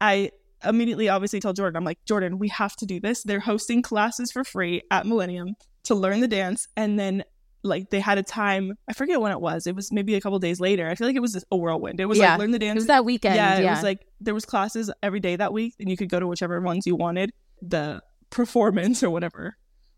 [0.00, 0.30] I
[0.64, 3.22] immediately obviously told Jordan, I'm like, Jordan, we have to do this.
[3.22, 6.66] They're hosting classes for free at Millennium to learn the dance.
[6.76, 7.24] And then,
[7.62, 9.66] like, they had a time, I forget when it was.
[9.66, 10.88] It was maybe a couple days later.
[10.88, 12.00] I feel like it was a whirlwind.
[12.00, 12.30] It was Yeah.
[12.32, 12.76] like, learn the dance.
[12.76, 13.36] It was that weekend.
[13.36, 16.08] yeah, Yeah, it was like there was classes every day that week, and you could
[16.10, 17.30] go to whichever ones you wanted.
[17.62, 19.56] The performance or whatever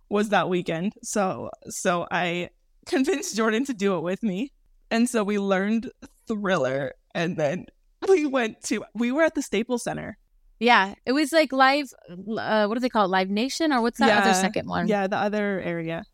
[0.09, 0.93] was that weekend.
[1.03, 2.51] So so I
[2.87, 4.53] convinced Jordan to do it with me,
[4.91, 5.91] and so we learned
[6.27, 7.67] Thriller, and then
[8.09, 10.19] we went to we were at the Staples Center.
[10.61, 10.95] Yeah.
[11.07, 11.87] It was like live.
[12.11, 13.09] Uh, what do they call it?
[13.09, 14.89] Live Nation or what's that other second one?
[14.89, 16.05] Yeah, the other area,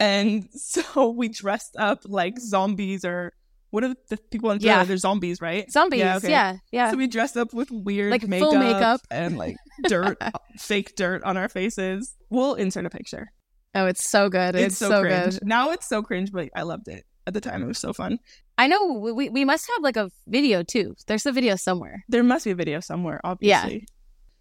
[0.00, 3.32] and so we dressed up like zombies or.
[3.70, 4.76] What are the people in Thriller?
[4.76, 4.84] Yeah.
[4.84, 5.68] They're zombies, right?
[5.68, 5.98] Zombies.
[5.98, 6.60] Yeah, Yeah, okay.
[6.70, 6.90] yeah.
[6.92, 9.00] So we dressed up with weird Like full makeup, makeup.
[9.10, 9.56] and like
[9.88, 10.16] dirt,
[10.58, 12.14] fake dirt on our faces.
[12.30, 13.32] We'll insert a picture.
[13.74, 14.54] oh, it's so good.
[14.54, 15.40] It's, so, cringe.
[15.40, 15.48] good.
[15.48, 17.62] Now it's so cringe, but I loved it at the time.
[17.62, 18.18] It was so fun.
[18.58, 20.94] I know we- we must have like a video too.
[21.06, 22.04] There's a video somewhere.
[22.08, 23.74] There must be a video somewhere, obviously.
[23.74, 23.80] Yeah.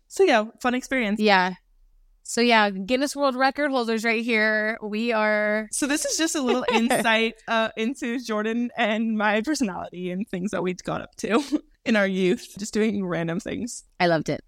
[0.07, 1.19] So yeah, fun experience.
[1.19, 1.55] Yeah.
[2.25, 4.77] So yeah, Guinness World Record holders right here.
[4.81, 10.09] We are So this is just a little insight uh, into Jordan and my personality
[10.11, 11.43] and things that we got up to
[11.85, 13.83] in our youth, just doing random things.
[13.99, 14.41] I loved it.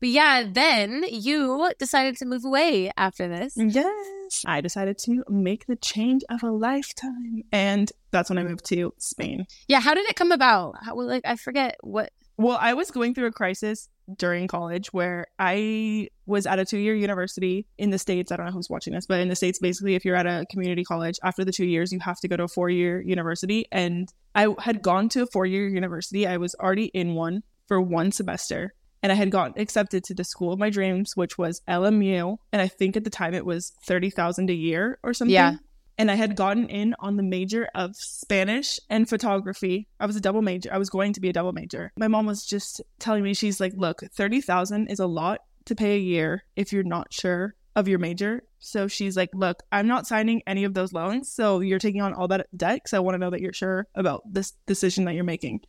[0.00, 3.52] But yeah, then you decided to move away after this.
[3.56, 4.44] Yes.
[4.46, 7.42] I decided to make the change of a lifetime.
[7.52, 9.46] And that's when I moved to Spain.
[9.68, 10.76] Yeah, how did it come about?
[10.82, 12.12] How, like I forget what.
[12.36, 16.78] Well, I was going through a crisis during college where I was at a two
[16.78, 18.32] year university in the States.
[18.32, 20.46] I don't know who's watching this, but in the States, basically, if you're at a
[20.50, 23.66] community college, after the two years, you have to go to a four year university.
[23.70, 26.26] And I had gone to a four year university.
[26.26, 28.74] I was already in one for one semester.
[29.02, 32.36] And I had gotten accepted to the school of my dreams, which was LMU.
[32.52, 35.56] And I think at the time it was 30000 a year or something Yeah.
[35.98, 39.88] and I had gotten in on the major of Spanish and photography.
[39.98, 40.72] I was a double major.
[40.72, 41.92] I was going to be a double major.
[41.96, 45.94] My mom was just telling me she's like, "Look, 30,000 is a lot to pay
[45.96, 50.06] a year if you're not sure of your major." So she's like, "Look, I'm not
[50.06, 51.32] signing any of those loans.
[51.32, 53.86] So you're taking on all that debt cuz I want to know that you're sure
[53.94, 55.60] about this decision that you're making."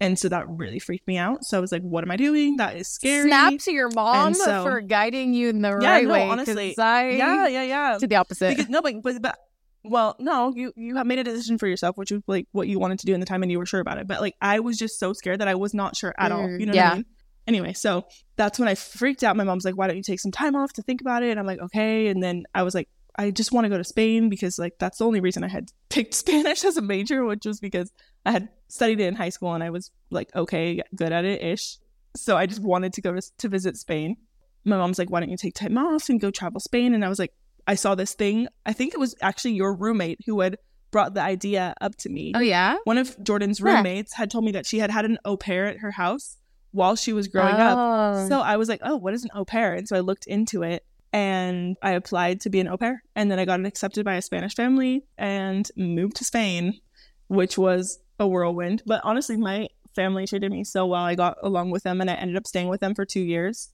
[0.00, 1.44] And so that really freaked me out.
[1.44, 2.56] So I was like, "What am I doing?
[2.58, 6.06] That is scary." Snap to your mom so- for guiding you in the Yeah, right
[6.06, 6.28] no, way.
[6.28, 6.76] honestly.
[6.78, 7.98] I Yeah, yeah, yeah.
[7.98, 8.50] To the opposite.
[8.56, 9.36] because no, but, but but
[9.84, 12.78] well, no, you you have made a decision for yourself, which was like what you
[12.78, 14.06] wanted to do in the time, and you were sure about it.
[14.06, 16.46] But like I was just so scared that I was not sure at all.
[16.46, 16.84] Mm, You know yeah.
[16.88, 17.04] what I mean?
[17.48, 18.04] Anyway, so
[18.36, 19.34] that's when I freaked out.
[19.34, 21.40] My mom's like, "Why don't you take some time off to think about it?" And
[21.40, 24.28] I'm like, "Okay." And then I was like, "I just want to go to Spain
[24.28, 27.60] because like that's the only reason I had picked Spanish as a major, which was
[27.60, 27.92] because
[28.24, 31.42] I had studied it in high school and I was like okay, good at it
[31.42, 31.76] ish.
[32.16, 34.16] So I just wanted to go to, to visit Spain.
[34.64, 37.08] My mom's like, "Why don't you take time off and go travel Spain?" And I
[37.08, 37.32] was like,
[37.66, 38.48] I saw this thing.
[38.64, 40.56] I think it was actually your roommate who had
[40.90, 42.32] brought the idea up to me.
[42.34, 42.76] oh yeah.
[42.84, 43.74] One of Jordan's Yeah.
[43.76, 46.38] roommates had told me that she had had an au pair at her house
[46.70, 47.76] while she was growing up.
[47.78, 48.28] Oh.
[48.28, 49.74] So I was like, oh, what is an au pair?
[49.74, 53.02] And so I looked into it and I applied to be an au pair.
[53.16, 56.80] And then I got accepted by a Spanish family and moved to Spain,
[57.28, 58.82] which was a whirlwind.
[58.86, 61.02] But honestly, my family treated me so well.
[61.02, 63.70] I got along with them and I ended up staying with them for two years.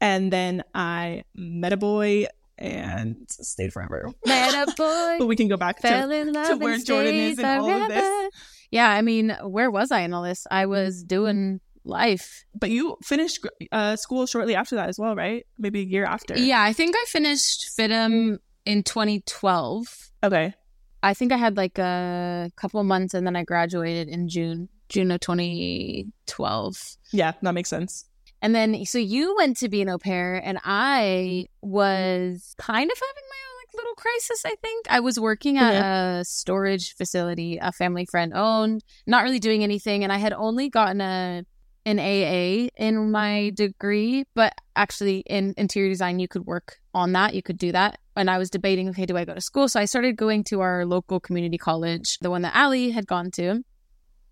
[0.00, 4.10] And then I met a boy and stayed forever.
[4.26, 7.44] Met a boy, But we can go back to in love, where Jordan is in
[7.44, 8.30] all of this.
[8.70, 10.46] Yeah, I mean, where was I in all this?
[10.50, 11.06] I was mm-hmm.
[11.06, 12.44] doing life.
[12.54, 15.46] But you finished uh, school shortly after that as well, right?
[15.58, 16.38] Maybe a year after.
[16.38, 20.10] Yeah, I think I finished FIDM in 2012.
[20.24, 20.54] Okay.
[21.02, 25.10] I think I had like a couple months and then I graduated in June, June
[25.10, 26.96] of 2012.
[27.12, 28.04] Yeah, that makes sense.
[28.40, 32.96] And then, so you went to be an au pair, and I was kind of
[32.96, 34.42] having my own like little crisis.
[34.46, 39.40] I think I was working at a storage facility a family friend owned, not really
[39.40, 41.44] doing anything, and I had only gotten a
[41.88, 47.34] an AA in my degree, but actually in interior design, you could work on that.
[47.34, 47.98] You could do that.
[48.14, 49.68] And I was debating, okay, do I go to school?
[49.68, 53.30] So I started going to our local community college, the one that Allie had gone
[53.32, 53.62] to.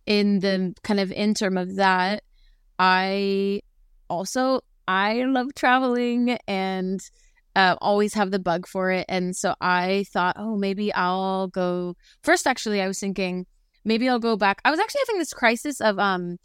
[0.05, 2.23] In the kind of interim of that,
[2.79, 3.62] I
[4.09, 7.01] also I love traveling and
[7.57, 9.07] uh, always have the bug for it.
[9.09, 11.97] And so I thought, oh, maybe I'll go.
[12.23, 13.47] First, actually, I was thinking
[13.87, 14.61] maybe I'll go back.
[14.64, 16.37] I was actually having this crisis of um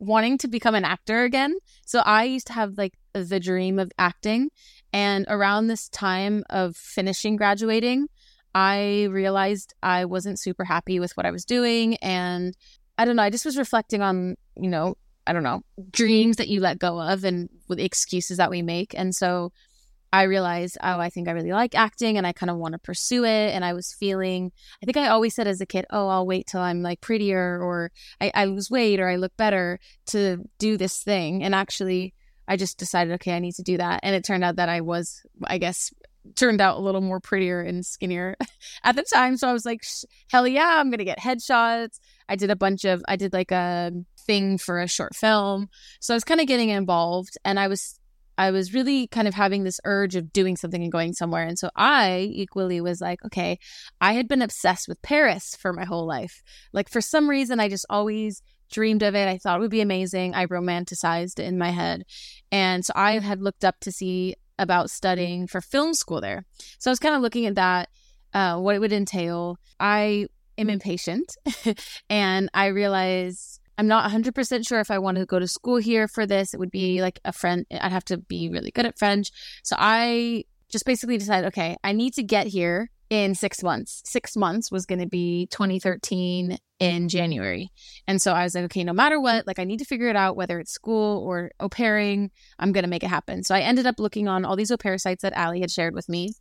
[0.00, 1.54] wanting to become an actor again.
[1.86, 4.50] So I used to have like the dream of acting.
[4.92, 8.08] And around this time of finishing graduating,
[8.54, 11.96] I realized I wasn't super happy with what I was doing.
[11.96, 12.56] And
[12.98, 16.48] I don't know, I just was reflecting on, you know, I don't know, dreams that
[16.48, 18.94] you let go of and with excuses that we make.
[18.96, 19.52] And so
[20.12, 22.78] I realized, oh, I think I really like acting and I kind of want to
[22.78, 23.54] pursue it.
[23.54, 24.50] And I was feeling,
[24.82, 27.60] I think I always said as a kid, oh, I'll wait till I'm like prettier
[27.62, 31.44] or I, I lose weight or I look better to do this thing.
[31.44, 32.14] And actually,
[32.48, 34.00] I just decided, okay, I need to do that.
[34.02, 35.92] And it turned out that I was, I guess,
[36.34, 38.36] turned out a little more prettier and skinnier
[38.84, 39.36] at the time.
[39.36, 39.82] So I was like,
[40.28, 42.00] hell yeah, I'm going to get headshots.
[42.28, 43.92] I did a bunch of, I did like a
[44.26, 45.68] thing for a short film.
[46.00, 47.99] So I was kind of getting involved and I was
[48.38, 51.44] I was really kind of having this urge of doing something and going somewhere.
[51.44, 53.58] And so I equally was like, okay,
[54.00, 56.42] I had been obsessed with Paris for my whole life.
[56.72, 59.28] Like for some reason, I just always dreamed of it.
[59.28, 60.34] I thought it would be amazing.
[60.34, 62.04] I romanticized it in my head.
[62.50, 66.44] And so I had looked up to see about studying for film school there.
[66.78, 67.88] So I was kind of looking at that,
[68.32, 69.56] uh, what it would entail.
[69.78, 71.34] I am impatient
[72.10, 76.06] and I realized I'm not 100% sure if I want to go to school here
[76.06, 76.52] for this.
[76.52, 77.02] It would be mm-hmm.
[77.02, 79.30] like a friend, I'd have to be really good at French.
[79.64, 84.02] So I just basically decided, okay, I need to get here in six months.
[84.04, 87.70] Six months was going to be 2013 in January.
[88.06, 89.48] And so I was like, okay, no matter what, mm-hmm.
[89.48, 92.84] like I need to figure it out, whether it's school or au pairing, I'm going
[92.84, 93.44] to make it happen.
[93.44, 95.94] So I ended up looking on all these au pair sites that Allie had shared
[95.94, 96.34] with me.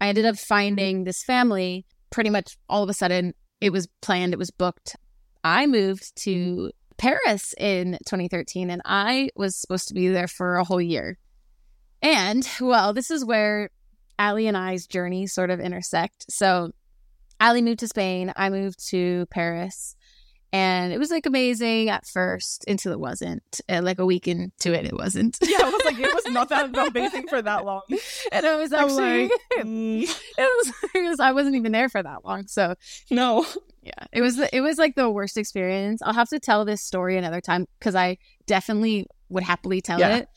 [0.00, 3.34] I ended up finding this family pretty much all of a sudden.
[3.60, 4.96] It was planned, it was booked.
[5.46, 6.66] I moved to mm-hmm.
[6.98, 11.18] Paris in 2013, and I was supposed to be there for a whole year.
[12.02, 13.70] And well, this is where
[14.18, 16.26] Allie and I's journey sort of intersect.
[16.30, 16.72] So,
[17.38, 19.96] Allie moved to Spain, I moved to Paris,
[20.52, 23.60] and it was like amazing at first until it wasn't.
[23.68, 25.38] Like a week into it, it wasn't.
[25.46, 27.82] Yeah, I was like, it was not that amazing for that long.
[28.32, 30.02] And it was actually, like, mm.
[30.02, 32.46] it, was, it was, I wasn't even there for that long.
[32.46, 32.74] So,
[33.10, 33.46] no
[33.86, 34.06] yeah.
[34.12, 36.02] It was it was like the worst experience.
[36.02, 40.16] I'll have to tell this story another time because i definitely would happily tell yeah.
[40.16, 40.28] it.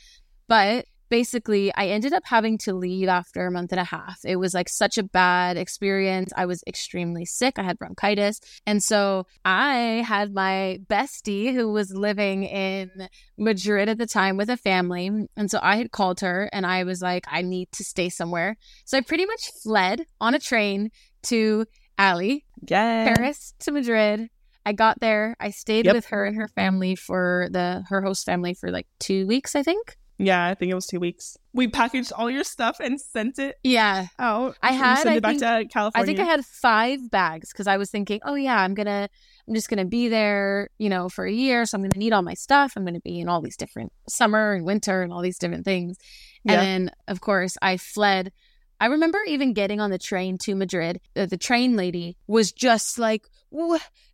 [0.48, 4.20] But basically i ended up having to leave after a month and a half.
[4.24, 6.32] It was like such a bad experience.
[6.38, 7.58] I was extremely sick.
[7.58, 8.40] I had bronchitis.
[8.68, 12.92] And so i had my bestie who was living in
[13.38, 15.10] madrid at the time with a family.
[15.36, 18.58] And so i had called her and i was like i need to stay somewhere.
[18.86, 20.92] So i pretty much fled on a train
[21.24, 21.66] to
[22.00, 22.46] Allie.
[22.67, 23.13] Yeah.
[23.13, 24.30] Paris to Madrid.
[24.65, 25.36] I got there.
[25.39, 25.95] I stayed yep.
[25.95, 29.63] with her and her family for the her host family for like two weeks, I
[29.63, 29.98] think.
[30.22, 31.38] Yeah, I think it was two weeks.
[31.54, 33.56] We packaged all your stuff and sent it.
[33.63, 34.08] Yeah.
[34.19, 34.58] Out.
[34.62, 35.04] I had.
[35.04, 36.04] Send I it think, to California.
[36.04, 39.08] I think I had five bags because I was thinking, oh yeah, I'm gonna,
[39.48, 42.22] I'm just gonna be there, you know, for a year, so I'm gonna need all
[42.22, 42.74] my stuff.
[42.76, 45.98] I'm gonna be in all these different summer and winter and all these different things.
[46.45, 46.62] And yeah.
[46.62, 48.34] then, of course, I fled
[48.80, 51.02] I remember even getting on the train to Madrid.
[51.15, 53.28] Uh, the train lady was just like,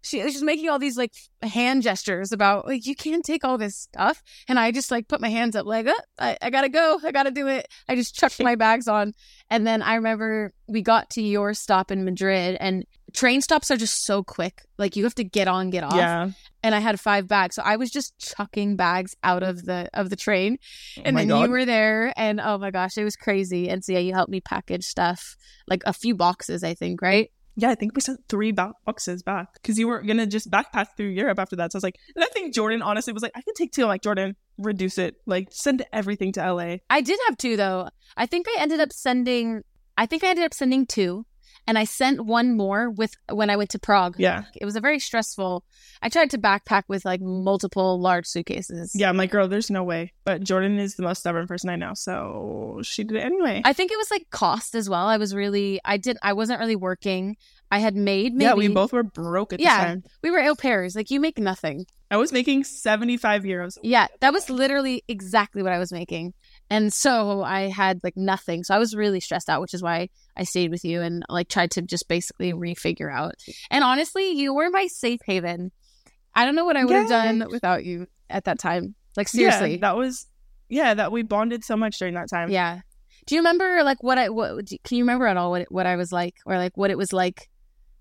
[0.02, 3.76] she was making all these like hand gestures about like you can't take all this
[3.76, 7.00] stuff, and I just like put my hands up like, oh, I, I gotta go,
[7.04, 7.68] I gotta do it.
[7.90, 9.14] I just chucked my bags on,
[9.50, 13.78] and then I remember we got to your stop in Madrid, and train stops are
[13.78, 14.62] just so quick.
[14.78, 15.96] Like you have to get on, get off.
[15.96, 16.30] Yeah.
[16.66, 20.10] And I had five bags, so I was just chucking bags out of the of
[20.10, 20.58] the train,
[20.98, 21.44] Oh and my then God.
[21.44, 23.70] you were there, and oh my gosh, it was crazy.
[23.70, 27.30] And so yeah, you helped me package stuff, like a few boxes, I think, right?
[27.56, 31.10] Yeah, I think we sent three boxes back because you were gonna just backpack through
[31.10, 31.72] Europe after that.
[31.72, 33.84] So I was like, and I think Jordan honestly was like, I can take two.
[33.84, 35.16] I'm like, Jordan, reduce it.
[35.28, 36.78] Like, send everything to LA.
[36.90, 37.90] I did have two though.
[38.18, 39.62] I think I ended up sending.
[39.98, 41.26] I think I ended up sending two,
[41.68, 44.16] and I sent one more with when I went to Prague.
[44.20, 45.64] Yeah, It was a very stressful.
[46.02, 48.92] I tried to backpack with like multiple large suitcases.
[48.96, 49.10] yeah.
[49.10, 50.14] I'm like, girl, there's no way.
[50.26, 53.62] But Jordan is the most stubborn person I know, so she did it anyway.
[53.66, 55.08] I think it was like cost as well.
[55.08, 57.38] I was really, I did, I wasn't really working.
[57.72, 58.46] I had made maybe.
[58.46, 59.78] yeah, we both were broke at Yeah.
[59.80, 60.02] the time.
[60.06, 60.12] Yeah.
[60.24, 60.96] We were au pairs.
[60.96, 61.86] Like you make nothing.
[62.12, 63.78] I was making 75 euros.
[63.82, 66.34] Yeah, that was literally exactly what I was making.
[66.70, 68.64] And so I had like nothing.
[68.64, 71.48] So I was really stressed out, which is why I stayed with you and like
[71.48, 73.36] tried to just basically refigure out.
[73.70, 75.72] And honestly, you were my safe haven.
[76.34, 78.96] I don't know what I would have done without you at that time.
[79.16, 79.74] Like seriously.
[79.74, 80.28] Yeah, that was
[80.68, 82.50] yeah, that we bonded so much during that time.
[82.50, 82.82] Yeah.
[83.28, 85.86] Do you remember like what I what do- can you remember at all what what
[85.86, 87.50] I was like or like what it was like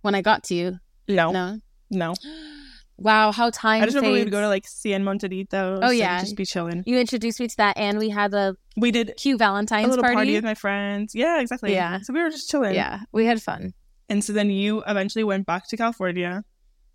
[0.00, 0.78] when I got to you?
[1.06, 1.58] No, no.
[1.90, 2.14] No.
[2.96, 5.80] Wow, how time I just remember we would go to like Cien Montaditos.
[5.82, 6.20] Oh, and yeah.
[6.20, 6.82] just be chilling.
[6.86, 10.02] You introduced me to that and we had a We did cute Valentine's a little
[10.04, 10.14] party.
[10.16, 10.34] party.
[10.34, 11.14] with my friends.
[11.14, 11.72] Yeah, exactly.
[11.72, 11.98] Yeah.
[12.02, 12.74] So we were just chilling.
[12.74, 13.74] yeah, we had fun.
[14.08, 16.44] And so then you eventually went back to California.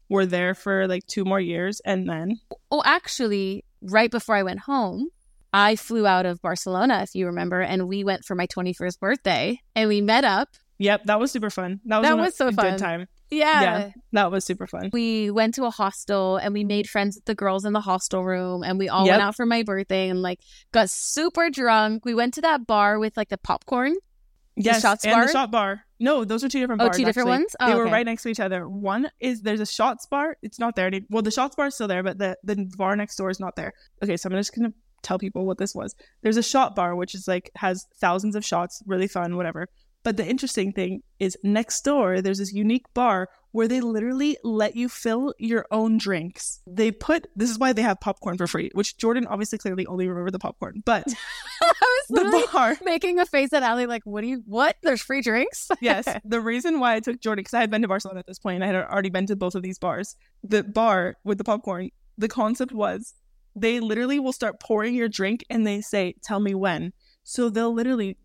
[0.10, 2.40] Were there for like two more years, and then
[2.72, 5.10] Oh, actually, right before I went home,
[5.54, 9.60] I flew out of Barcelona, if you remember, and we went for my 21st birthday
[9.76, 10.50] and we met up.
[10.80, 11.80] yep, that was super fun.
[11.86, 12.72] That was That was so a fun.
[12.72, 13.08] good time.
[13.32, 13.62] Yeah.
[13.62, 13.92] Yeah.
[14.14, 14.90] That was super fun.
[14.92, 18.24] We went to a hostel and we made friends with the girls in the hostel
[18.26, 19.14] room and we all Yep.
[19.14, 20.40] went out for my birthday and like
[20.72, 22.06] got super drunk.
[22.06, 23.96] We went to that bar with like the popcorn.
[24.56, 25.26] Yes, Shots and bar?
[25.28, 25.82] the shot bar.
[26.02, 26.98] No, those are two different Oh, bars.
[26.98, 27.44] two different actually.
[27.44, 27.56] ones?
[27.62, 28.68] Oh, they were right next to each other.
[28.68, 30.36] One is there's a shots bar.
[30.42, 30.88] It's not there.
[30.88, 33.40] any- Well, the shots bar is still there, but the the bar next door is
[33.40, 33.72] not there.
[34.04, 35.96] Okay, so I'm just gonna tell people what this was.
[36.24, 39.68] There's a shot bar which is like has thousands of shots, really fun, whatever.
[40.04, 44.76] But the interesting thing is next door there's this unique bar where they literally let
[44.76, 46.62] you fill your own drinks.
[46.68, 50.08] They put this is why they have popcorn for free, which Jordan obviously clearly only
[50.08, 51.04] remember the popcorn, but
[51.62, 51.74] I
[52.10, 54.76] was the bar making a face at Allie like, what do you, what?
[54.84, 55.70] There's free drinks?
[55.82, 58.40] yes, the reason why I took Jordan because I had been to Barcelona at this
[58.40, 58.64] point.
[58.64, 60.16] I had already been to both of these bars.
[60.44, 61.90] The bar with the popcorn.
[62.18, 63.16] The concept was
[63.56, 66.94] they literally will start pouring your drink and they say, "Tell me when."
[67.24, 68.18] So they'll literally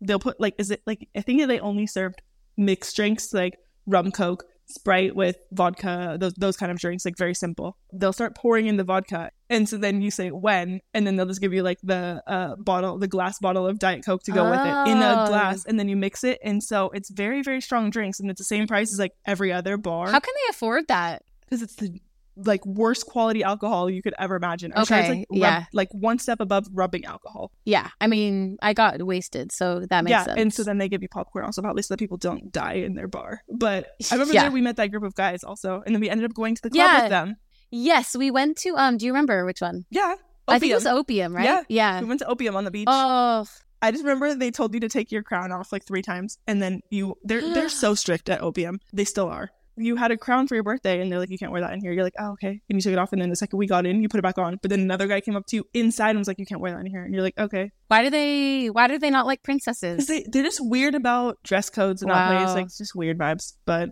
[0.00, 2.22] they'll put like is it like I think they only served
[2.56, 7.34] mixed drinks like rum coke, Sprite with vodka, those those kind of drinks, like very
[7.34, 7.78] simple.
[7.92, 11.24] They'll start pouring in the vodka, and so then you say when, and then they'll
[11.26, 14.44] just give you like the uh, bottle, the glass bottle of Diet Coke to go
[14.50, 15.26] with it in a Oh.
[15.26, 18.40] glass, and then you mix it, and so it's very very strong drinks, and it's
[18.40, 21.22] the same price as like every other bar How can they afford that?
[21.46, 21.98] because it's the
[22.44, 24.72] like worst quality alcohol you could ever imagine.
[24.76, 25.64] I'm sure it's Okay, like rub- yeah.
[25.72, 27.50] like one step above rubbing alcohol.
[27.64, 27.88] Yeah.
[28.00, 30.40] I mean, I got wasted, so that makes yeah, sense.
[30.40, 32.94] and so then they give you popcorn also, probably so that people don't die in
[32.94, 33.42] their bar.
[33.52, 34.42] But I remember Yeah.
[34.42, 36.62] there we met that group of guys also, and then we ended up going to
[36.62, 37.00] the club Yeah.
[37.02, 37.36] with them.
[37.70, 39.84] yes, we went to, um, do you remember which one?
[39.90, 40.14] Yeah,
[40.46, 41.32] I think it was Opium.
[41.32, 41.44] Opium, right?
[41.44, 41.62] Yeah.
[41.68, 42.00] Yeah.
[42.00, 42.86] We went to Opium on the beach.
[42.90, 43.44] Oh,
[43.82, 46.62] I just remember they told you to take your crown off like three times, and
[46.62, 48.80] then you they're they're so strict at Opium.
[48.92, 49.50] They still are.
[49.78, 51.80] You had a crown for your birthday, and they're like, you can't wear that in
[51.80, 51.92] here.
[51.92, 53.86] You're like, oh okay, and you took it off, and then the second we got
[53.86, 54.58] in, you put it back on.
[54.60, 56.72] But then another guy came up to you inside and was like, you can't wear
[56.72, 59.42] that in here, and you're like, okay, why do they, why do they not like
[59.42, 60.06] princesses?
[60.06, 62.44] they they're just weird about dress codes and all that Wow.
[62.44, 62.54] place.
[62.54, 63.54] Like it's just weird vibes.
[63.64, 63.90] But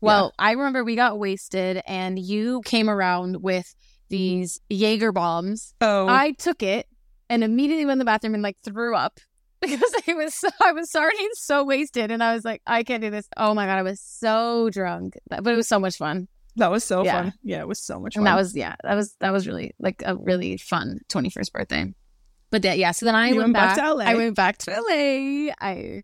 [0.00, 3.74] Well, I remember we got wasted and you came around with
[4.08, 5.74] these Jaeger bombs.
[5.80, 6.86] oh, I took it
[7.28, 9.18] and immediately went in the bathroom and like threw up
[9.60, 13.02] because I was so, I was already so wasted and I was like I can't
[13.02, 13.28] do this.
[13.36, 16.28] Oh my god, I was so drunk, but it was so much fun.
[16.56, 17.22] that was so yeah.
[17.22, 17.32] fun.
[17.42, 18.20] Yeah, it was so much fun.
[18.20, 21.52] And that was yeah, that was that was really like a really fun twenty first
[21.52, 21.92] birthday.
[22.50, 23.84] But that yeah, so then I went, went back back.
[23.84, 24.04] to LA.
[24.04, 25.52] I went back to LA.
[25.60, 26.02] I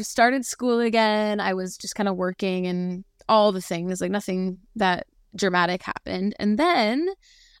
[0.00, 1.40] started school again.
[1.40, 6.34] I was just kind of working and all the things like nothing that dramatic happened.
[6.38, 7.08] And then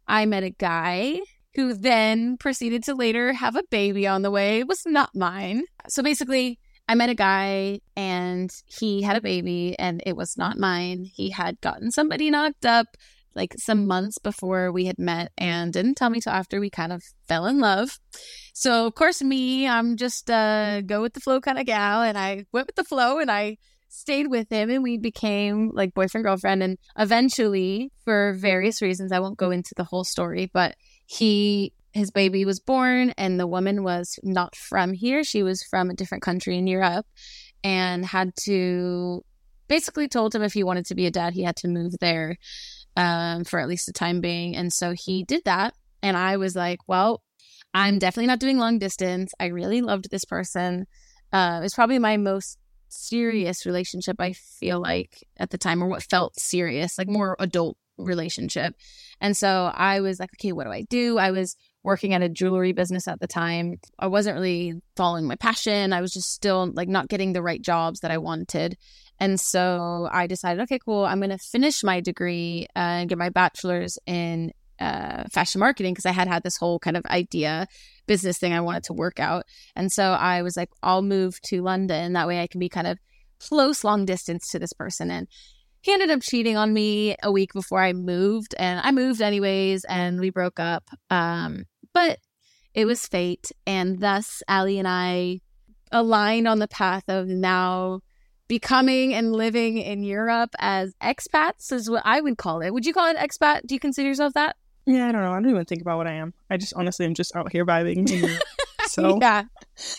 [0.06, 1.20] I met a guy
[1.54, 4.58] who then proceeded to later have a baby on the way.
[4.60, 5.64] It was not mine.
[5.88, 10.58] So basically, I met a guy and he had a baby and it was not
[10.58, 11.04] mine.
[11.04, 12.86] He had gotten somebody knocked up
[13.34, 16.92] like some months before we had met and didn't tell me till after we kind
[16.92, 17.98] of fell in love.
[18.52, 22.18] So of course me, I'm just uh go with the flow kind of gal and
[22.18, 23.56] I went with the flow and I
[23.88, 29.20] stayed with him and we became like boyfriend girlfriend and eventually for various reasons I
[29.20, 30.76] won't go into the whole story but
[31.06, 35.22] he his baby was born and the woman was not from here.
[35.22, 37.06] She was from a different country in Europe
[37.62, 39.22] and had to
[39.68, 42.36] basically told him if he wanted to be a dad he had to move there
[42.96, 44.56] um, for at least the time being.
[44.56, 45.74] And so he did that.
[46.02, 47.22] And I was like well
[47.74, 49.32] I'm definitely not doing long distance.
[49.40, 50.86] I really loved this person.
[51.32, 56.02] Uh, it's probably my most serious relationship I feel like at the time or what
[56.02, 58.74] felt serious like more adult relationship.
[59.20, 61.18] And so I was like okay what do I do?
[61.18, 63.76] I was working at a jewelry business at the time.
[63.98, 65.92] I wasn't really following my passion.
[65.92, 68.76] I was just still like not getting the right jobs that I wanted.
[69.18, 71.04] And so I decided okay cool.
[71.04, 76.06] I'm going to finish my degree and get my bachelor's in uh, fashion marketing because
[76.06, 77.68] I had had this whole kind of idea
[78.06, 79.44] business thing I wanted to work out.
[79.76, 82.14] And so I was like, I'll move to London.
[82.14, 82.98] That way I can be kind of
[83.38, 85.10] close long distance to this person.
[85.10, 85.28] And
[85.82, 88.54] he ended up cheating on me a week before I moved.
[88.58, 90.84] And I moved anyways, and we broke up.
[91.10, 92.18] Um, but
[92.72, 93.52] it was fate.
[93.66, 95.40] And thus, Allie and I
[95.90, 98.00] aligned on the path of now
[98.48, 102.70] becoming and living in Europe as expats, is what I would call it.
[102.70, 103.66] Would you call it expat?
[103.66, 104.56] Do you consider yourself that?
[104.86, 105.32] Yeah, I don't know.
[105.32, 106.34] I don't even think about what I am.
[106.50, 108.08] I just honestly am just out here vibing.
[108.86, 109.44] so yeah,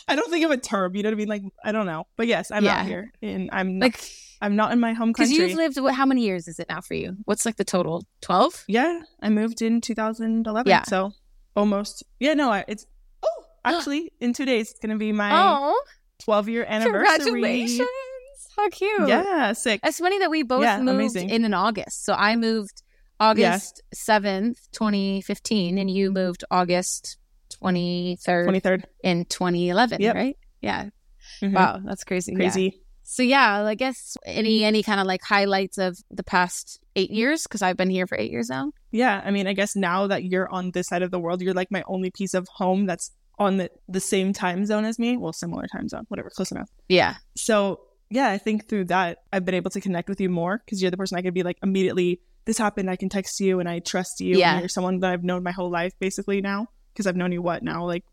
[0.08, 0.96] I don't think of a term.
[0.96, 1.28] You know what I mean?
[1.30, 2.06] Like I don't know.
[2.18, 2.82] But yes, I'm Yeah.
[2.82, 4.10] out here and I'm not, like
[4.44, 5.34] I'm not in my home country.
[5.36, 5.80] because you've lived.
[5.80, 7.16] what- How many years is it now for you?
[7.26, 8.04] What's like the total?
[8.22, 8.64] Twelve.
[8.68, 10.70] yeah, I moved in 2011.
[10.70, 10.84] Yeah.
[10.84, 11.12] So
[11.56, 12.04] almost.
[12.20, 12.86] Yeah, no, I, it's
[13.24, 15.82] oh, actually in 2 days it's going to be my Oh,
[16.20, 17.06] 12 year anniversary.
[17.08, 17.90] congratulations!
[18.56, 19.08] How cute.
[19.08, 19.80] Yeah, sick.
[19.84, 21.30] It's funny that we both Yeah, moved amazing.
[21.30, 22.06] in in August.
[22.06, 22.84] So I moved
[23.20, 27.18] August seventh, twenty fifteen, and you moved August
[27.50, 28.84] twenty third 23rd.
[29.04, 30.02] in twenty eleven.
[30.02, 30.16] Yep.
[30.16, 30.38] Right?
[30.62, 30.90] Yeah.
[31.42, 31.54] Mhm.
[31.54, 32.34] Wow, that's crazy.
[32.38, 32.50] Yeah.
[33.04, 34.66] So yeah, I guess any mm-hmm.
[34.66, 38.18] any kind of like highlights of the past eight years because I've been here for
[38.18, 38.72] eight years now.
[38.92, 41.54] Yeah, I mean, I guess now that you're on this side of the world, you're
[41.54, 45.18] like my only piece of home that's on the, the same time zone as me.
[45.18, 46.70] Well, similar time zone, whatever, close enough.
[46.88, 47.16] Yeah.
[47.36, 50.82] So, yeah, I think through that, I've been able to connect with you more because
[50.82, 53.68] you're the person I could be like immediately, this happened, I can text you and
[53.68, 54.38] I trust you.
[54.38, 54.54] Yeah.
[54.54, 57.42] And you're someone that I've known my whole life basically now because I've known you
[57.42, 57.86] what now?
[57.86, 58.04] Like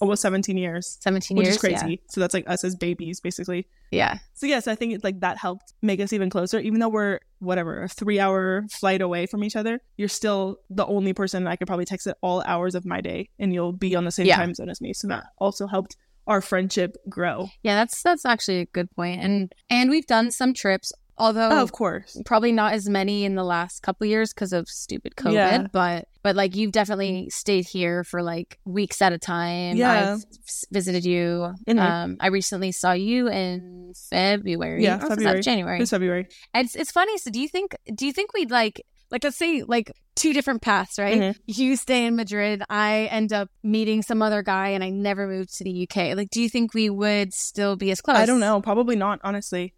[0.00, 1.62] almost 17 years, Seventeen which years.
[1.62, 2.02] Which is crazy.
[2.08, 3.66] So that's like us as babies basically.
[3.90, 4.18] Yeah.
[4.34, 6.58] So yes, I think it's like that helped make us even closer.
[6.58, 11.12] Even though we're whatever a three-hour flight away from each other, you're still the only
[11.12, 14.04] person I could probably text at all hours of my day, and you'll be on
[14.04, 14.36] the same Yeah.
[14.36, 14.92] time zone as me.
[14.92, 17.48] So that also helped our friendship grow.
[17.62, 17.74] Yeah.
[17.74, 19.20] That's that's actually a good point.
[19.22, 22.20] And and we've done some trips, although Oh, of course.
[22.24, 25.32] probably not as many in the last couple years because of stupid COVID.
[25.34, 25.66] Yeah.
[25.72, 29.76] But but like you've definitely stayed here for like weeks at a time.
[29.76, 30.14] Yeah.
[30.14, 30.24] I've
[30.72, 31.54] visited you.
[31.68, 31.78] Mhm.
[31.78, 34.82] Um, I recently saw you in February.
[34.82, 35.40] Yeah, that February.
[35.42, 35.80] January.
[35.80, 36.26] It's February.
[36.54, 37.16] And It's it's funny.
[37.18, 40.62] So do you think do you think we'd like like let's say like two different
[40.62, 41.18] paths, right?
[41.20, 41.36] Mhm.
[41.46, 45.56] You stay in Madrid, I end up meeting some other guy, and I never moved
[45.58, 46.14] to the UK.
[46.14, 48.18] Like, do you think we would still be as close?
[48.18, 48.60] I don't know.
[48.60, 49.18] Probably not.
[49.24, 49.72] Honestly,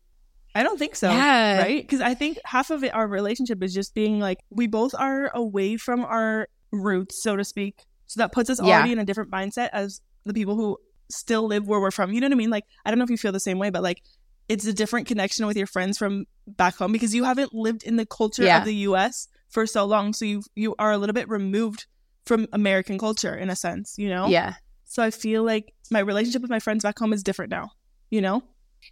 [0.55, 1.11] I don't think so.
[1.11, 1.83] yeah, Right?
[1.83, 5.31] Because I think half of it, our relationship is just being like we both are
[5.35, 7.85] away from our roots, so to speak.
[8.07, 8.77] So that puts us Yeah.
[8.77, 10.79] already in a different mindset as the people who
[11.11, 12.13] still live where we're from.
[12.13, 12.51] You know what I mean?
[12.51, 14.03] Like I don't know if you feel the same way, but like
[14.49, 17.97] it's a different connection with your friends from back home because you haven't lived in
[17.97, 18.59] the culture Yeah.
[18.59, 19.29] of the U.S.
[19.49, 21.87] for so long, so you you are a little bit removed
[22.27, 23.95] from American culture in a sense.
[23.97, 24.27] You know?
[24.27, 24.55] Yeah.
[24.85, 27.71] So I feel like my relationship with my friends back home is different now.
[28.11, 28.43] You know?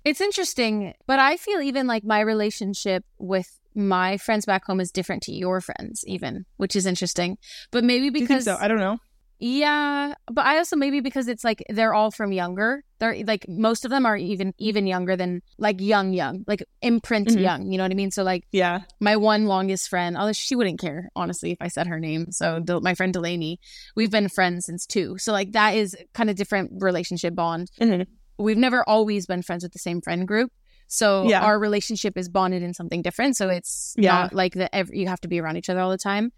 [0.05, 4.91] It's interesting, but I feel even like my relationship with my friends back home is
[4.91, 7.39] different to your friends, even, which is interesting.
[7.71, 8.57] But maybe Do because, so?
[8.61, 8.99] I don't know.
[9.39, 12.83] yeah, but I also maybe because it's like they're all from younger.
[12.99, 17.29] They're like most of them are even even younger than like young, young, like imprint
[17.29, 17.41] Mhm.
[17.41, 17.73] young.
[17.73, 18.11] You know what I mean?
[18.11, 18.81] So like Yeah.
[19.01, 22.33] my one longest friend, although she wouldn't care honestly if I said her name.
[22.33, 23.59] So my friend Delaney,
[23.97, 25.17] we've been friends since two.
[25.19, 27.71] So like that is kind of different relationship bond.
[27.81, 28.07] Mhm.
[28.41, 30.51] We've never always been friends with the same friend group.
[30.89, 31.43] So Yeah.
[31.45, 33.37] our relationship is bonded in something different.
[33.37, 34.13] So it's Yeah.
[34.23, 36.33] not like that ev- you have to be around each other all the time.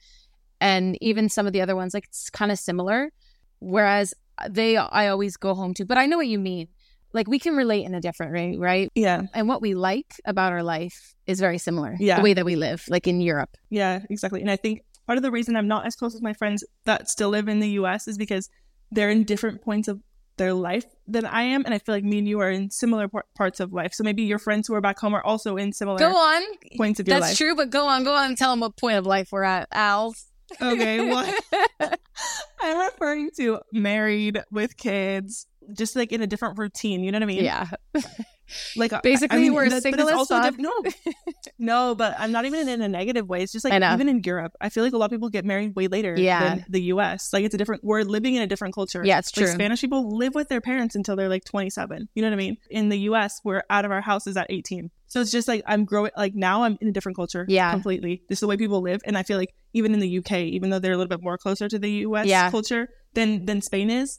[0.60, 3.10] And even some of the other ones, like it's kind of similar.
[3.60, 5.84] Whereas uh, they, I always go home to.
[5.84, 6.68] But I know what you mean.
[7.14, 8.88] Like we can relate in a different way, right?
[8.94, 9.22] Yeah.
[9.34, 11.96] And what we like about our life is very similar.
[12.00, 12.16] Yeah.
[12.16, 13.56] The way that we live, like in Europe.
[13.70, 14.40] Yeah, exactly.
[14.40, 17.08] And I think part of the reason I'm not as close with my friends that
[17.10, 18.48] still live in the US is because
[18.90, 20.00] they're in different points of
[20.36, 21.64] their life than I am.
[21.64, 23.92] And I feel like me and you are in similar par- parts of life.
[23.94, 26.42] So maybe your friends who are back home are also in similar Go on.
[26.76, 27.38] points of your That's life.
[27.38, 29.68] true, but go on, go on and tell them what point of life we're at,
[29.72, 30.14] Al.
[30.60, 31.34] Okay, well,
[32.60, 37.02] I'm referring to married with kids, just like in a different routine.
[37.04, 37.44] You know what I mean?
[37.44, 37.68] yeah.
[38.76, 40.50] Like Basically, I mean, we're that- single it's as also fuck.
[40.56, 40.72] diff- no,
[41.58, 43.42] no, but I'm not even in a negative way.
[43.42, 45.74] It's just like even in Europe, I feel like a lot of people get married
[45.74, 46.56] way later Yeah.
[46.56, 47.32] than the U.S.
[47.32, 47.82] Like it's a different.
[47.82, 49.02] We're living in a different culture.
[49.06, 49.54] Yeah, it's Like true.
[49.54, 52.08] Spanish people live with their parents until they're like 27.
[52.14, 52.56] You know what I mean?
[52.70, 54.90] In the U.S., we're out of our houses at 18.
[55.06, 56.10] So it's just like I'm growing.
[56.14, 57.46] Like now, I'm in a different culture.
[57.48, 57.70] Yeah.
[57.72, 58.22] completely.
[58.28, 60.68] This is the way people live, and I feel like even in the UK, even
[60.68, 62.26] though they're a little bit more closer to the U.S.
[62.26, 62.50] Yeah.
[62.50, 64.18] culture than than Spain is.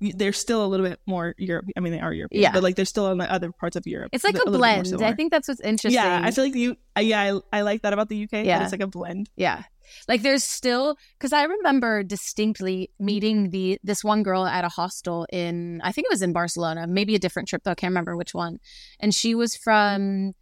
[0.00, 1.66] They're still a little bit more Europe.
[1.76, 2.52] I mean, they are European, Yeah.
[2.52, 4.10] but like they're still in the other parts of Europe.
[4.12, 5.02] It's like a more blend.
[5.02, 5.92] I think that's what's interesting.
[6.00, 6.76] Yeah, I feel like you.
[6.96, 7.20] Uh, yeah,
[7.52, 8.32] I, I like that about the UK.
[8.32, 8.62] Yeah, Yeah.
[8.62, 9.28] it's like a blend.
[9.36, 9.64] Yeah.
[10.06, 15.26] Like there's still because I remember distinctly meeting the this one girl at a hostel
[15.32, 18.14] in I think it was in Barcelona, maybe a different trip though, I can't remember
[18.16, 18.58] which one.
[19.00, 20.34] And she was from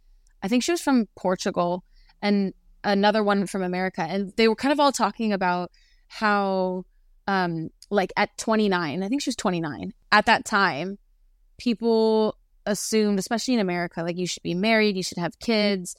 [0.43, 1.83] I think she was from Portugal
[2.21, 2.53] and
[2.83, 4.01] another one from America.
[4.01, 5.71] And they were kind of all talking about
[6.07, 6.83] how
[7.27, 9.93] um like at 29, I think she was 29.
[10.11, 10.97] At that time,
[11.57, 12.35] people
[12.65, 15.95] assumed, especially in America, like you should be married, you should have kids,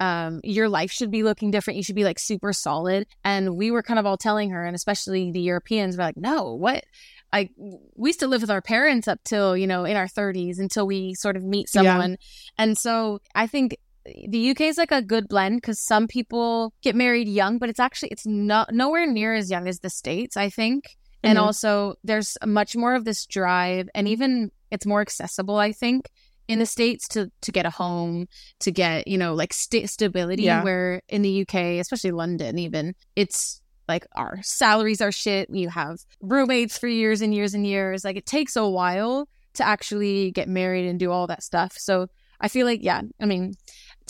[0.00, 1.76] um, your life should be looking different.
[1.76, 3.06] You should be like super solid.
[3.24, 6.54] And we were kind of all telling her, and especially the Europeans were like, no,
[6.54, 6.84] what?
[7.32, 7.48] I
[7.96, 10.86] we used to live with our parents up till you know in our 30s until
[10.86, 11.82] we sort of meet Yeah.
[11.82, 12.18] someone,
[12.58, 16.94] and so I think the UK is like a good blend because some people get
[16.94, 20.50] married young, but it's actually it's not nowhere near as young as the states, I
[20.50, 20.96] think.
[21.22, 21.42] And Mhm.
[21.42, 26.10] also, there's much more of this drive, and even it's more accessible, I think,
[26.48, 28.26] in the states to to get a home,
[28.60, 30.42] to get you know like sta- stability.
[30.44, 30.64] Yeah.
[30.64, 35.48] Where in the UK, especially London, even it's like our salaries are shit.
[35.50, 38.04] You have roommates for years and years and years.
[38.04, 41.74] Like it takes a while to actually get married and do all that stuff.
[41.76, 42.06] So
[42.40, 43.54] I feel like, yeah, I mean,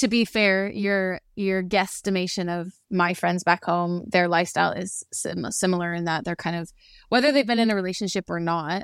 [0.03, 5.49] to be fair, your your guesstimation of my friends back home, their lifestyle is sim-
[5.53, 6.73] similar in that they're kind of
[7.09, 8.83] whether they've been in a relationship or not,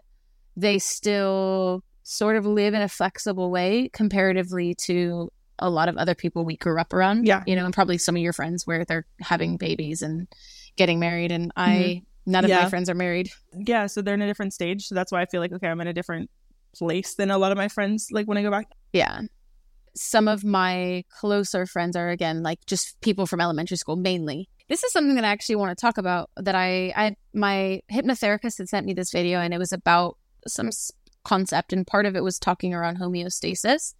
[0.56, 6.14] they still sort of live in a flexible way comparatively to a lot of other
[6.14, 7.26] people we grew up around.
[7.26, 7.42] Yeah.
[7.48, 10.28] You know, and probably some of your friends where they're having babies and
[10.76, 12.30] getting married and I mm-hmm.
[12.30, 12.62] none of Yeah.
[12.62, 13.28] my friends are married.
[13.52, 14.86] Yeah, so they're in a different stage.
[14.86, 16.30] So that's why I feel like okay, I'm in a different
[16.76, 18.06] place than a lot of my friends.
[18.12, 19.22] Like when I go back, Yeah.
[19.94, 24.48] Some of my closer friends are again like just people from elementary school mainly.
[24.68, 28.58] This is something that I actually want to talk about that I I my hypnotherapist
[28.58, 30.70] had sent me this video and it was about some
[31.24, 33.94] concept and part of it was talking around homeostasis.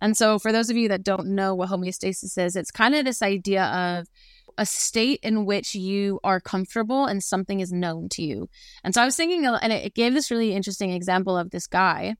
[0.00, 3.04] And so for those of you that don't know what homeostasis is, it's kind of
[3.04, 4.08] this idea of
[4.56, 8.48] a state in which you are comfortable and something is known to you.
[8.82, 12.16] And so I was thinking, and it gave this really interesting example of this guy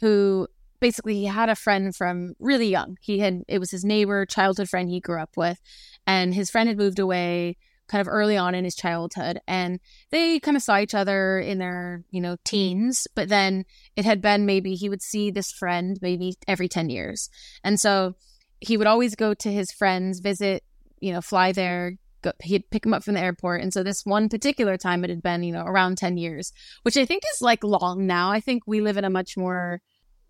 [0.00, 0.48] who
[0.80, 2.96] basically he had a friend from really young.
[3.00, 5.60] He had it was his neighbor, childhood friend he grew up with,
[6.06, 7.56] and his friend had moved away
[7.90, 11.58] kind of early on in his childhood and they kind of saw each other in
[11.58, 13.64] their, you know, teens, but then
[13.96, 17.28] it had been maybe he would see this friend maybe every 10 years.
[17.64, 18.14] And so
[18.60, 20.62] he would always go to his friends, visit,
[21.00, 23.60] you know, fly there, go, he'd pick him up from the airport.
[23.60, 26.52] And so this one particular time it had been, you know, around 10 years,
[26.82, 28.30] which I think is like long now.
[28.30, 29.80] I think we live in a much more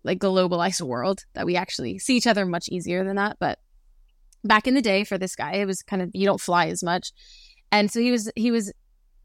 [0.03, 3.37] like globalized world that we actually see each other much easier than that.
[3.39, 3.59] But
[4.43, 6.83] back in the day for this guy, it was kind of you don't fly as
[6.83, 7.11] much.
[7.71, 8.73] And so he was he was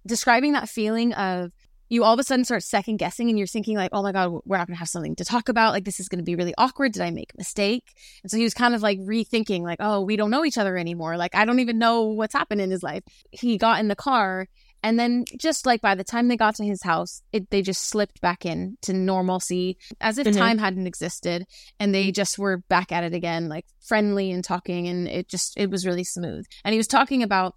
[0.07, 1.53] describing that feeling of
[1.89, 4.41] you all of a sudden start second guessing and you're thinking like, oh my God,
[4.45, 5.73] we're not gonna have something to talk about.
[5.73, 6.93] Like this is gonna be really awkward.
[6.93, 7.85] Did I make a mistake?
[8.23, 10.77] And so he was kind of like rethinking, like, oh, we don't know each other
[10.77, 11.17] anymore.
[11.17, 13.05] Like I don't even know what's happened in his life.
[13.31, 14.49] He got in the car
[14.87, 17.89] and then just like by the time they got to his house, it, they just
[17.89, 20.39] slipped back in to normalcy as if Mhm.
[20.39, 21.45] time hadn't existed
[21.81, 24.87] and they just were back at it again, like friendly and talking.
[24.87, 26.47] And it just, it was really smooth.
[26.65, 27.57] And he was talking about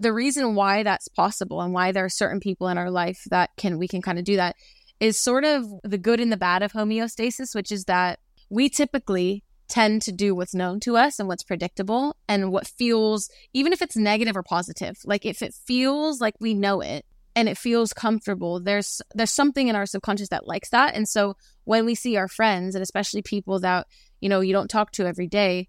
[0.00, 3.50] the reason why that's possible and why there are certain people in our life that
[3.58, 4.56] can, we can kind of do that
[5.00, 9.44] is sort of the good and the bad of homeostasis, which is that we typically
[9.70, 13.80] tend to do what's known to us and what's predictable and what feels even if
[13.80, 17.06] it's negative or positive like if it feels like we know it
[17.36, 20.94] and it feels comfortable there's there's something in our subconscious that likes that.
[20.94, 23.86] And so when we see our friends and especially people that
[24.20, 25.68] you know you don't talk to every day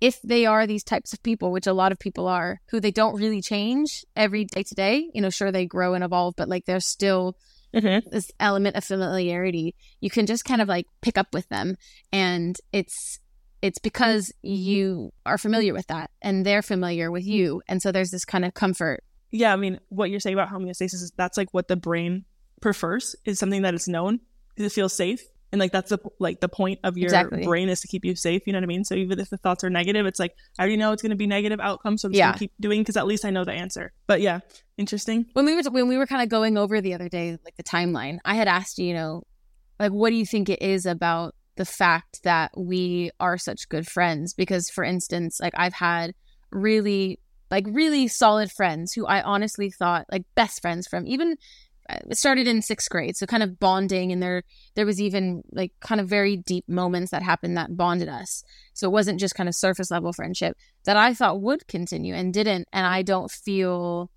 [0.00, 2.90] if they are these types of people which a lot of people are who they
[2.90, 6.48] don't really change every day to day you know sure they grow and evolve but
[6.48, 7.36] like there's still
[7.74, 8.08] mm-hmm.
[8.10, 11.76] this element of familiarity you can just kind of like pick up with them.
[12.12, 13.18] And it's
[13.62, 14.54] it's because mm-hmm.
[14.54, 17.32] you are familiar with that and they're familiar with mm-hmm.
[17.32, 20.48] you and so there's this kind of comfort Yeah, I mean, what you're saying about
[20.50, 22.24] homeostasis is that's like what the brain
[22.60, 24.20] prefers is something that is known
[24.54, 25.22] because it feels safe.
[25.52, 27.44] And like that's the like the point of your Exactly.
[27.44, 28.42] brain is to keep you safe.
[28.46, 28.84] You know what I mean?
[28.84, 31.16] So even if the thoughts are negative, it's like I already know it's going to
[31.16, 32.26] be negative outcome, so I'm just Yeah.
[32.26, 33.92] going to keep doing because at least I know the answer.
[34.06, 34.40] But yeah,
[34.78, 35.26] interesting.
[35.32, 37.62] when we were when we were kind of going over the other day like the
[37.62, 39.22] timeline i had asked you you know
[39.78, 43.86] like what do you think it is about the fact that we are such good
[43.86, 46.14] friends because for instance like i've had
[46.50, 47.18] really
[47.50, 51.36] like really solid friends who i honestly thought like best friends from even
[51.88, 54.42] uh, it started in sixth grade so kind of bonding and there
[54.74, 58.44] there was even like kind of very deep moments that happened that bonded us.
[58.74, 62.32] So it wasn't just kind of surface level friendship that i thought would continue and
[62.32, 64.10] didn't and i don't feel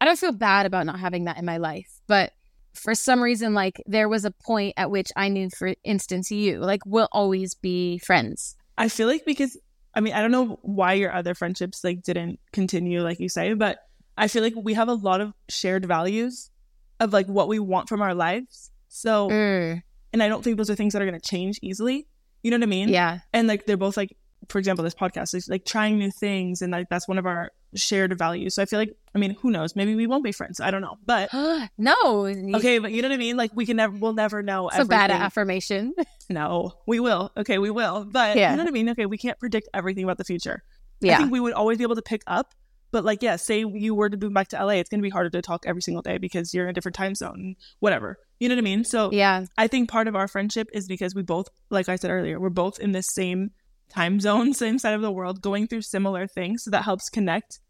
[0.00, 2.32] I don't feel bad about not having that in my life, but
[2.78, 6.58] for some reason, like there was a point at which I knew, for instance, you
[6.58, 8.56] like we'll always be friends.
[8.76, 9.56] I feel like because
[9.94, 13.52] I mean I don't know why your other friendships like didn't continue like you say,
[13.54, 13.78] but
[14.16, 16.50] I feel like we have a lot of shared values
[17.00, 18.70] of like what we want from our lives.
[18.88, 22.06] So Mm, and I don't think those are things that are going to change easily.
[22.42, 22.88] You know what I mean?
[22.88, 24.16] yeah, and like they're both like
[24.48, 27.50] for example this podcast is like trying new things and like that's one of our
[27.74, 28.54] shared values.
[28.54, 29.76] So i feel like i mean who knows?
[29.76, 30.60] Maybe we won't be friends.
[30.60, 30.96] I don't know.
[31.04, 31.30] But
[31.78, 32.26] no,
[32.56, 33.36] okay but you know what i mean?
[33.36, 35.94] Like we can never we'll never know so bad affirmation.
[36.30, 36.72] no.
[36.86, 37.30] We will.
[37.36, 38.04] Okay we will.
[38.04, 38.52] But Yeah.
[38.52, 38.88] you know what i mean?
[38.90, 40.62] Okay we can't predict everything about the future.
[41.02, 42.54] I yeah, think we would always be able to pick up
[42.90, 45.10] but like yeah say you were to move back to la it's going to be
[45.10, 48.18] harder to talk every single day because you're in a different time zone whatever.
[48.40, 48.84] You know what i mean?
[48.84, 52.10] So yeah, I think part of our friendship is because we both, like I said
[52.10, 53.50] earlier, we're both in this same
[53.88, 56.62] time zone, same side of the world, going through similar things.
[56.64, 57.60] So that helps connect.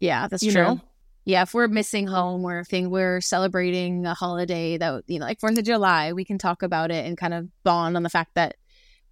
[0.00, 0.62] Yeah, that's You true.
[0.62, 0.80] know?
[1.24, 5.40] Yeah, if we're missing home or if we're celebrating a holiday that you know, like
[5.40, 8.34] Fourth of July, we can talk about it and kind of bond on the fact
[8.34, 8.56] that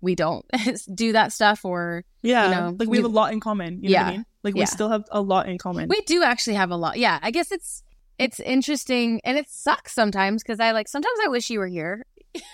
[0.01, 0.45] we don't
[0.95, 2.51] do that stuff or Yeah.
[2.51, 3.83] know, like we have a lot in common.
[3.83, 4.07] You know what Yeah.
[4.07, 4.27] I mean?
[4.43, 4.67] Like we Yeah.
[4.67, 5.89] still have a lot in common.
[5.89, 6.99] we do actually have a lot.
[6.99, 7.83] Yeah, I guess it's
[8.19, 12.07] it's interesting and it sucks sometimes because I like sometimes I wish you were here.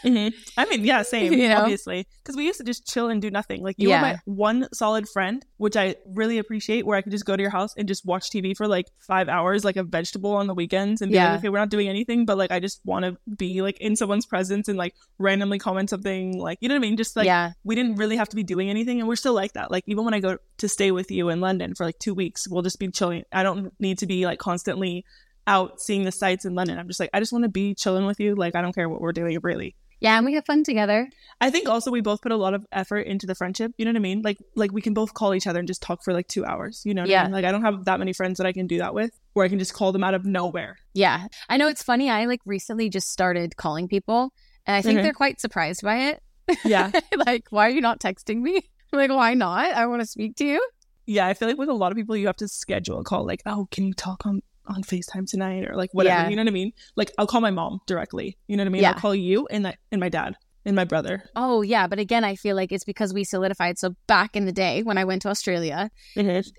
[0.04, 0.32] Mhm.
[0.56, 1.58] I mean, yeah, same, You know?
[1.58, 2.06] obviously.
[2.22, 3.62] Because we used to just chill and do nothing.
[3.62, 4.00] Like, you Yeah.
[4.00, 7.42] were my one solid friend, which I really appreciate, where I could just go to
[7.42, 10.54] your house and just watch TV for like five hours, like a vegetable on the
[10.54, 11.30] weekends, and be Yeah.
[11.30, 13.96] like, okay, we're not doing anything, but like, I just want to be like in
[13.96, 16.38] someone's presence and like randomly comment something.
[16.38, 16.96] Like, you know what I mean?
[16.96, 19.52] Just like, yeah, we didn't really have to be doing anything, and we're still like
[19.54, 19.70] that.
[19.70, 22.48] Like, even when I go to stay with you in London for like two weeks,
[22.48, 23.24] we'll just be chilling.
[23.32, 25.04] I don't need to be like constantly
[25.46, 26.78] out seeing the sights in London.
[26.78, 28.34] I'm just like, I just want to be chilling with you.
[28.34, 29.74] Like, I don't care what we're doing, really.
[30.00, 31.08] yeah, and we have fun together.
[31.40, 33.72] I think also we both put a lot of effort into the friendship.
[33.78, 34.22] You know what I mean?
[34.22, 36.82] Like like we can both call each other and just talk for like two hours.
[36.84, 37.02] You know?
[37.02, 37.22] What I Yeah.
[37.24, 37.32] mean?
[37.32, 39.48] Like I don't have that many friends that I can do that with, where I
[39.48, 40.78] can just call them out of nowhere.
[40.94, 42.10] Yeah, I know it's funny.
[42.10, 44.32] I like recently just started calling people,
[44.66, 45.02] and I think Mhm.
[45.02, 46.22] they're quite surprised by it.
[46.64, 46.90] Yeah,
[47.26, 48.56] like, why are you not texting me?
[48.92, 49.72] I'm like, why not?
[49.74, 50.60] I want to speak to you.
[51.06, 51.26] yeah.
[51.26, 53.24] I feel like with a lot of people, you have to schedule a call.
[53.26, 56.22] Like, oh, can you talk on on Facetime tonight or like whatever?
[56.22, 56.28] Yeah.
[56.28, 56.72] You know what I mean?
[56.96, 58.38] Like I'll call my mom directly.
[58.46, 58.82] You know what I mean?
[58.82, 58.90] Yeah.
[58.90, 61.24] I'll call you and that and my dad and my brother.
[61.36, 63.78] Oh yeah, but again, I feel like it's because we solidified.
[63.78, 65.90] So back in the day when I went to Australia,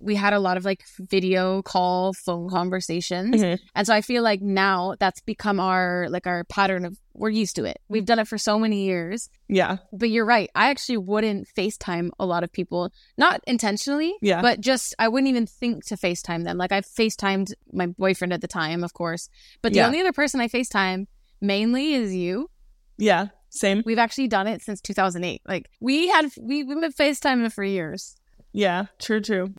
[0.01, 3.60] we had a lot of like video call, phone conversations, Mhm.
[3.76, 7.56] and so I feel like now that's become our like our pattern of we're used
[7.58, 7.80] to it.
[7.88, 9.30] We've done it for so many years.
[9.47, 10.49] Yeah, But you're right.
[10.56, 12.89] I actually wouldn't FaceTime a lot of people,
[13.20, 14.41] not intentionally, Yeah.
[14.41, 16.58] but just I wouldn't even think to FaceTime them.
[16.58, 19.30] Like I FaceTimed my boyfriend at the time, of course,
[19.62, 19.86] but the Yeah.
[19.86, 21.06] only other person I FaceTime
[21.39, 22.49] mainly is you.
[22.97, 23.28] yeah.
[23.54, 23.84] Same.
[23.86, 25.41] We've actually done it since 2008.
[25.47, 28.16] Like we had we, we've been FaceTiming for years.
[28.51, 28.86] Yeah.
[28.99, 29.22] True.
[29.22, 29.54] True.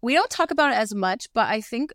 [0.00, 1.92] We don't talk about it as much, but I think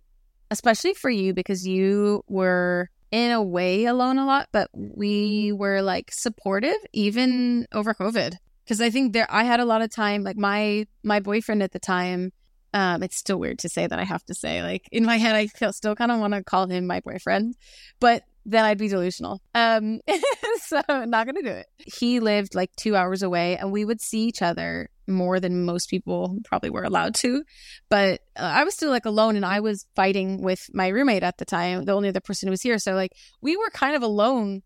[0.51, 5.81] especially for you because you were in a way alone a lot, but we were
[5.81, 8.35] like supportive even over COVID.
[8.63, 11.71] Because I think there I had a lot of time, like my my boyfriend at
[11.71, 12.31] the time,
[12.75, 14.61] um, it's still weird to say that I have to say.
[14.61, 17.55] Like in my head I feel still kind of want to call him my boyfriend,
[17.99, 19.41] but then I'd be delusional.
[19.53, 19.99] Um
[20.61, 21.67] so not gonna do it.
[21.77, 25.89] He lived like two hours away and we would see each other more than most
[25.89, 27.43] people probably were allowed to
[27.89, 31.37] but uh, I was still like alone and I was fighting with my roommate at
[31.37, 32.77] the time, the only other person who was here.
[32.77, 34.61] So like we were kind of alone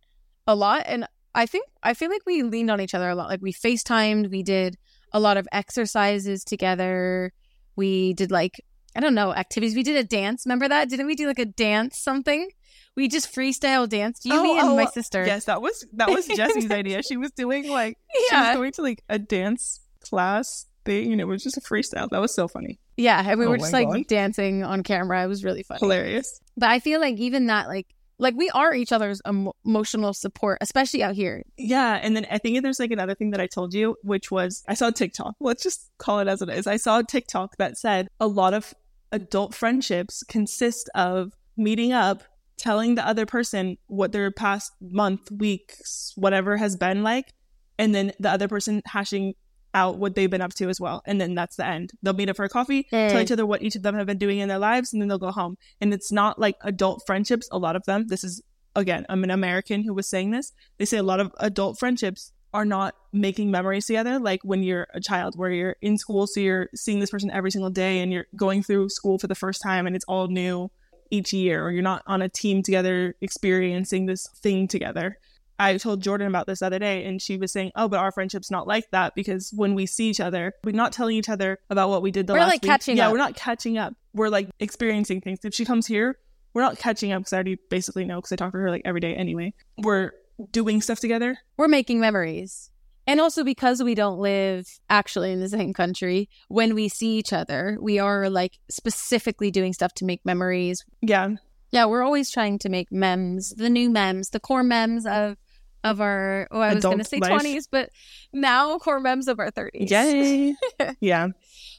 [0.47, 0.83] a lot.
[0.85, 3.29] And I think, I feel like we leaned on each other a lot.
[3.29, 4.77] Like we FaceTimed, we did
[5.11, 7.31] a lot of exercises together.
[7.75, 8.61] We did like,
[8.95, 9.75] I don't know, activities.
[9.75, 10.45] We did a dance.
[10.45, 10.89] Remember that?
[10.89, 12.49] Didn't we do like a dance something?
[12.95, 14.25] We just freestyle danced.
[14.25, 15.25] You, Oh, me, and oh, my uh, sister.
[15.25, 17.01] Yes, that was that was Jessie's idea.
[17.03, 17.97] She was doing like
[18.29, 22.09] she was going to like a dance class thing, and it was just a freestyle.
[22.09, 23.23] That was so funny, Yeah.
[23.27, 24.07] And we Oh were just like God.
[24.07, 25.23] dancing on camera.
[25.23, 25.79] It was really funny.
[25.79, 26.39] hilarious.
[26.57, 27.87] But I feel like even that, like,
[28.19, 31.41] like we are each other's emo- emotional support, especially out here.
[31.57, 34.63] Yeah, and then I think there's like another thing that I told you, which was
[34.67, 35.35] I saw TikTok.
[35.39, 36.67] Let's just call it as it is.
[36.67, 38.73] I saw a TikTok that said a lot of
[39.11, 42.23] adult friendships consist of meeting up,
[42.63, 47.33] telling the other person what their past month, weeks, whatever has been like,
[47.77, 49.33] and then the other person hashing
[49.75, 51.01] out what they've been up to as well.
[51.05, 51.91] And then that's the end.
[52.03, 53.23] They'll meet up for a coffee, tell Mm.
[53.23, 55.17] each other what each of them have been doing in their lives, and then they'll
[55.17, 55.55] go home.
[55.81, 58.07] And it's not like adult friendships, a lot of them.
[58.07, 58.41] This is
[58.75, 60.51] again, I'm an American who was saying this.
[60.79, 64.87] They say a lot of adult friendships are not making memories together like when you're
[64.93, 68.11] a child where you're in school so you're seeing this person every single day and
[68.13, 70.69] you're going through school for the first time and it's all new
[71.13, 75.17] each year or you're not on a team together experiencing this thing together.
[75.59, 78.11] I told Jordan about this the other day and she was saying, "Oh, but our
[78.11, 81.59] friendship's not like that because when we see each other, we're not telling each other
[81.69, 82.71] about what we did the We're, last like, week.
[82.71, 83.11] catching yeah, up.
[83.11, 83.93] we're not catching up.
[84.13, 85.39] We're like experiencing things.
[85.43, 86.17] If she comes here,
[86.53, 88.81] we're not catching up because I already basically know because I talk to her like
[88.83, 89.53] every day anyway.
[89.77, 90.11] We're
[90.51, 91.37] doing stuff together.
[91.57, 92.71] We're making memories.
[93.05, 97.33] And also because we don't live actually in the same country, when we see each
[97.33, 100.85] other, we are like specifically doing stuff to make memories.
[101.01, 101.35] Yeah,
[101.71, 105.37] Yeah, we're always trying to make memes, the new memes, the core memes of
[105.83, 107.89] of our oh, I was Adult gonna say twenties, but
[108.31, 109.91] now core memes of our thirties.
[109.91, 110.55] yay,
[111.01, 111.27] yeah.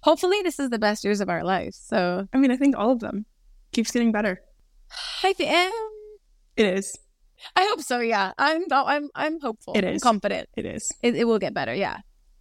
[0.03, 1.81] Hopefully this is the best years of our lives.
[1.83, 3.25] So I mean, I think all of them
[3.73, 4.43] keeps getting better.
[5.23, 5.73] I think um,
[6.57, 6.99] It is.
[7.57, 8.01] I hope so.
[8.01, 8.63] Yeah, I'm.
[8.71, 9.09] I'm.
[9.15, 9.75] I'm hopeful.
[9.77, 10.03] It is.
[10.03, 10.49] I'm confident.
[10.57, 10.91] It is.
[11.03, 11.75] It, it will get better.
[11.75, 11.99] Yeah.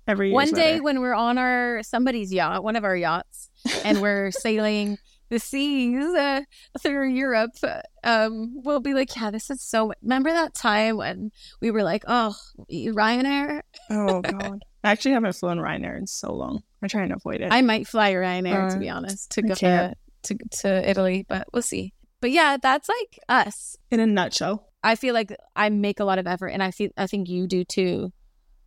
[0.07, 0.83] Every year One day better.
[0.83, 3.49] when we're on our somebody's yacht, one of our yachts,
[3.85, 4.97] and we're sailing
[5.29, 6.41] the seas uh,
[6.81, 9.93] through Europe, uh, um, we'll be like, yeah, this is so.
[10.01, 11.31] Remember that time when
[11.61, 12.35] we were like, oh,
[12.69, 13.61] Ryanair?
[13.89, 14.63] Oh god.
[14.83, 16.63] I actually haven't flown Ryanair in so long.
[16.81, 17.53] I try and avoid it.
[17.53, 19.93] I might fly Ryanair to Uh, be honest to go to,
[20.23, 21.93] to to Italy, but we'll see.
[22.19, 23.77] But yeah, that's like us.
[23.91, 24.67] in a nutshell.
[24.83, 27.47] I feel like I make a lot of effort, and I feel I think you
[27.47, 28.11] do too,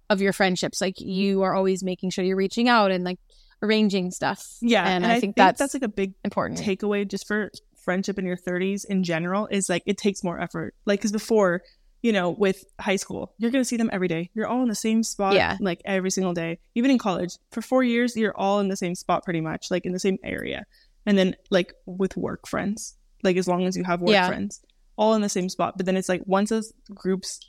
[0.08, 0.80] of your friendships.
[0.80, 3.18] Like you are always making sure you're reaching out and like
[3.62, 4.46] arranging stuff.
[4.60, 6.60] Yeah, and, I, think, that's, like a big important.
[6.60, 10.74] takeaway just for friendship in your 30s in general is like it takes more effort.
[10.86, 11.62] Like because before,
[12.02, 14.30] you know, with high school, you're gonna see them every day.
[14.34, 15.56] You're all in the same spot, Yeah.
[15.60, 16.58] like every single day.
[16.74, 19.84] Even in college, for four years, you're all in the same spot pretty much, like
[19.86, 20.64] in the same area.
[21.04, 24.26] And then like with work friends, like as long as you have work Yeah.
[24.28, 24.60] friends,
[24.96, 25.74] all in the same spot.
[25.76, 27.40] But then it's like once those groups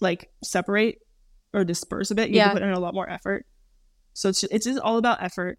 [0.00, 0.98] like separate
[1.54, 3.46] or disperse a bit, you have to put in a lot more effort.
[4.12, 5.58] So it's it's just all about effort.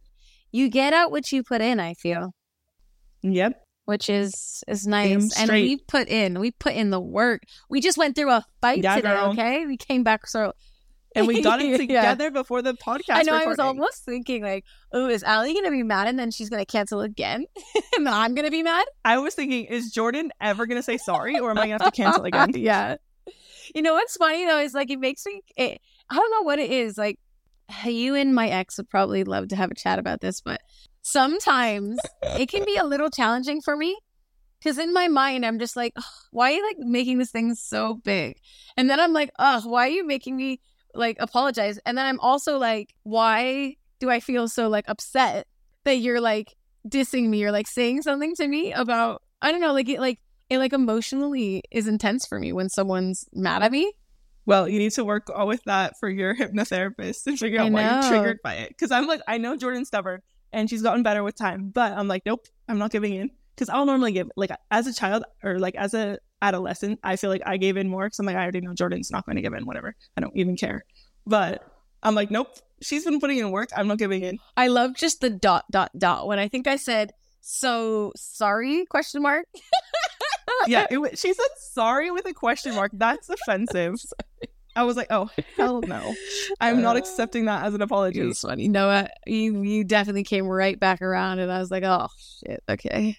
[0.52, 1.80] you get out what you put in.
[1.80, 2.34] I feel,
[3.24, 3.64] Yep.
[3.86, 7.42] which is is nice, and we put in we put in the work.
[7.70, 9.10] We just went through a fight Yeah, today.
[9.10, 9.32] girl.
[9.32, 10.54] Okay, we came back so.
[11.18, 11.78] And we got it Yeah.
[11.78, 13.04] together before the podcast.
[13.10, 13.34] I know.
[13.34, 16.66] I was almost thinking like, oh, is Allie gonna be mad and then she's gonna
[16.66, 17.46] cancel again,
[17.96, 18.86] and then I'm gonna be mad?
[19.04, 22.02] I was thinking, is Jordan ever gonna say sorry, or am I gonna have to
[22.02, 22.52] cancel again?
[22.56, 22.96] yeah.
[23.76, 25.42] You know what's funny though is like it makes me.
[25.58, 26.98] It, I don't know what it is.
[26.98, 27.20] Like
[27.86, 30.62] you and my ex would probably love to have a chat about this, but
[31.02, 33.98] sometimes it can be a little challenging for me
[34.60, 35.94] because in my mind I'm just like,
[36.32, 38.38] why are you like making this thing so big?
[38.76, 40.60] And then I'm like, oh, why are you making me
[40.98, 41.80] like apologize?
[41.86, 45.48] And then I'm also like, why do I feel so like upset
[45.84, 46.56] that you're like
[46.88, 50.20] dissing me or like saying something to me about I don't know, like it like
[50.50, 53.94] it like emotionally is intense for me when someone's mad at me.
[54.46, 57.82] Well, you need to work all with that for your hypnotherapist and figure out why
[57.84, 58.70] you're triggered by it.
[58.70, 60.22] Because I'm like, I know Jordan's stubborn,
[60.54, 63.30] and she's gotten better with time, but I'm like, nope, I'm not giving in.
[63.54, 67.30] Because I'll normally give, like, as a child or like as a adolescent, I feel
[67.30, 69.42] like I gave in more because I'm like, I already know Jordan's not going to
[69.42, 69.96] give in, whatever.
[70.16, 70.84] I don't even care.
[71.26, 71.64] But
[72.04, 72.50] I'm like, nope,
[72.82, 73.70] she's been putting in work.
[73.76, 74.40] I'm not giving in.
[74.56, 77.12] I love just the dot dot dot when I think I said
[77.42, 79.46] so sorry question mark.
[80.68, 82.92] yeah, it, she said sorry with a question mark.
[82.94, 83.96] That's offensive.
[84.76, 86.14] I was like, oh hell no,
[86.62, 88.22] I'm not Uh, accepting that as an apology.
[88.22, 88.68] was funny.
[88.68, 92.10] Noah, you you definitely came right back around and I was like, oh
[92.46, 93.18] shit, okay.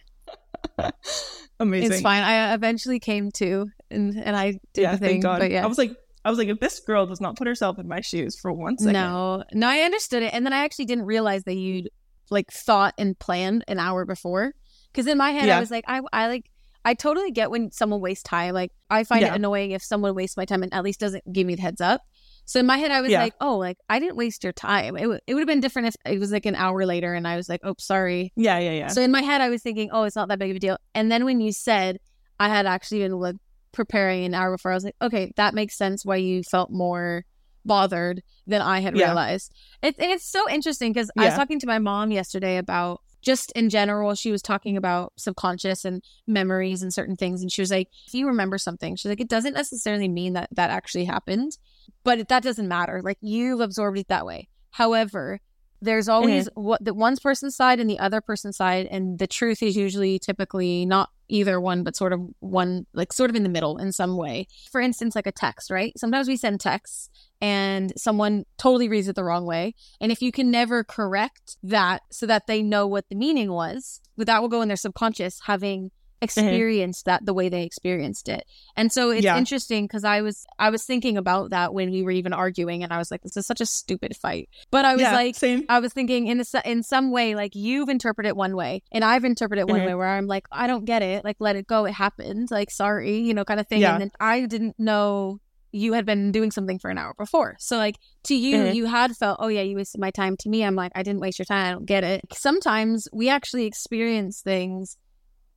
[1.60, 1.92] Amazing.
[1.92, 2.22] It's fine.
[2.22, 5.08] I uh, eventually came to and and I did yeah, the thing.
[5.08, 5.40] thank God.
[5.40, 5.64] But yeah.
[5.64, 8.00] I was like, I was like, if this girl does not put herself in my
[8.00, 11.44] shoes for one second, No, no, I understood it, and then I actually didn't realize
[11.44, 11.88] that you'd
[12.30, 14.52] like thought and planned an hour before.
[14.92, 15.56] Because in my head, Yeah.
[15.56, 16.50] I was like, I, I like,
[16.84, 18.54] I totally get when someone wastes time.
[18.54, 19.32] Like, I find Yeah.
[19.32, 21.80] it annoying if someone wastes my time and at least doesn't give me the heads
[21.80, 22.02] up.
[22.48, 23.20] So in my head, I was Yeah.
[23.20, 24.96] like, oh, like I didn't waste your time.
[24.96, 27.28] It would it would have been different if it was like an hour later, and
[27.28, 28.32] I was like, oh, sorry.
[28.36, 30.50] yeah, yeah, yeah, So in my head, I was thinking, oh, it's not that big
[30.50, 30.78] of a deal.
[30.94, 31.98] And then when you said
[32.40, 33.36] I had actually been like
[33.72, 37.24] preparing an hour before, I was like, okay, that makes sense why you felt more
[37.66, 39.06] bothered than I had Yeah.
[39.08, 39.52] realized.
[39.82, 43.68] It, it's so interesting because I was talking to my mom yesterday about just in
[43.68, 47.42] general, she was talking about subconscious and memories and certain things.
[47.42, 50.48] And she was like, if you remember something, she's like, it doesn't necessarily mean that
[50.52, 51.58] that actually happened,
[52.04, 53.00] but that doesn't matter.
[53.02, 54.48] Like you've absorbed it that way.
[54.70, 55.40] However,
[55.80, 56.60] there's always mm-hmm.
[56.60, 60.18] what the one person's side and the other person's side, and the truth is usually
[60.18, 63.92] typically not either one, but sort of one, like sort of in the middle in
[63.92, 64.46] some way.
[64.72, 65.92] For instance, like a text, right?
[65.96, 67.10] Sometimes we send texts
[67.40, 69.74] and someone totally reads it the wrong way.
[70.00, 74.00] And if you can never correct that so that they know what the meaning was,
[74.16, 78.44] that will go in their subconscious having experienced that the way they experienced it.
[78.76, 79.38] And so it's Yeah.
[79.38, 82.92] interesting because I was I was thinking about that when we were even arguing and
[82.92, 84.48] I was like, this is such a stupid fight.
[84.70, 85.64] But I was yeah, like same.
[85.68, 89.04] I was thinking in a, in some way, like you've interpreted it one way, and
[89.04, 89.86] I've interpreted it one Mhm.
[89.86, 91.24] way, where I'm like, I don't get it.
[91.24, 91.84] Like, let it go.
[91.84, 92.50] It happened.
[92.50, 93.80] Like, sorry, you know, kind of thing.
[93.80, 93.92] Yeah.
[93.92, 95.38] And then I didn't know
[95.70, 97.54] you had been doing something for an hour before.
[97.58, 98.74] So, like, to you, Mhm.
[98.74, 100.34] you had felt, oh yeah, you wasted my time.
[100.38, 101.66] To me, I'm like, I didn't waste your time.
[101.66, 102.22] I don't get it.
[102.32, 104.96] Sometimes we actually experience things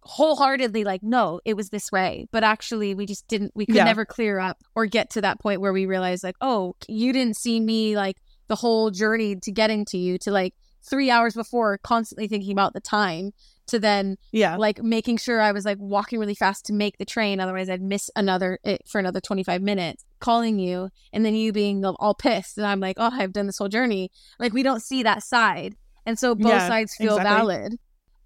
[0.04, 3.84] wholeheartedly like no it was this way but actually we just didn't we could Yeah.
[3.84, 7.38] never clear up or get to that point where we realize like oh you didn't
[7.38, 11.78] see me like the whole journey to getting to you to like three hours before
[11.78, 13.32] constantly thinking about the time
[13.68, 17.06] to then Yeah, like making sure I was like walking really fast to make the
[17.06, 17.40] train.
[17.40, 20.04] Otherwise, I'd miss another it for another 25 minutes.
[20.20, 22.58] Calling you and then you being all pissed.
[22.58, 24.10] And I'm like, oh, I've done this whole journey.
[24.40, 25.76] Like, we don't see that side.
[26.06, 27.30] And so both Yeah, sides feel exactly.
[27.38, 27.80] valid.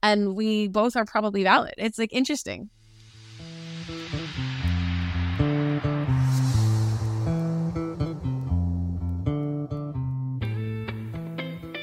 [0.05, 1.73] And we both are probably valid.
[1.79, 2.69] It's like interesting.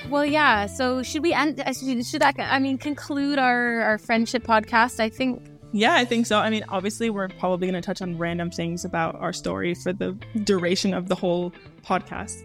[0.08, 0.66] Well, yeah.
[0.66, 1.58] So should we end?
[1.58, 2.36] uh, Should, should that?
[2.38, 5.00] I mean, conclude our our friendship podcast?
[5.00, 5.42] I think
[5.72, 6.38] yeah, I think so.
[6.38, 9.92] I mean, obviously, we're probably going to touch on random things about our story for
[9.92, 10.12] the
[10.44, 11.52] duration of the whole
[11.84, 12.36] podcast.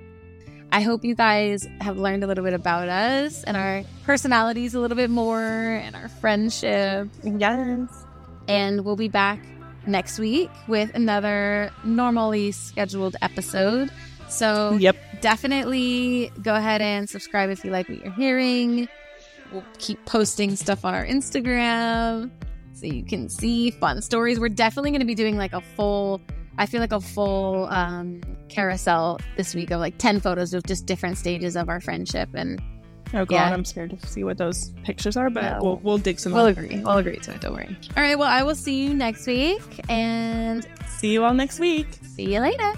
[0.77, 4.79] I hope you guys have learned a little bit about us and our personalities a
[4.79, 7.09] little bit more and our friendship.
[7.23, 7.89] Yes.
[8.47, 9.39] And we'll be back
[9.87, 13.89] next week with another normally scheduled episode.
[14.29, 14.95] So, Yep.
[15.21, 18.87] definitely go ahead and subscribe if you like what you're hearing.
[19.51, 22.29] We'll keep posting stuff on our Instagram
[22.73, 24.39] so you can see fun stories.
[24.39, 26.21] We're definitely going to be doing like a full,
[26.57, 30.85] I feel like a full um, carousel this week of like 10 photos of just
[30.85, 32.29] different stages of our friendship.
[32.33, 32.61] And
[33.13, 33.53] Oh god, Yeah.
[33.53, 35.59] I'm scared to see what those pictures are, but Yeah.
[35.61, 36.57] we'll we'll dig some we'll out.
[36.57, 36.79] agree.
[36.83, 37.39] We'll agree to it.
[37.41, 37.77] Don't worry.
[37.95, 38.17] All right.
[38.19, 41.87] Well, I will see you next week and See you all next week.
[42.15, 42.73] see you later.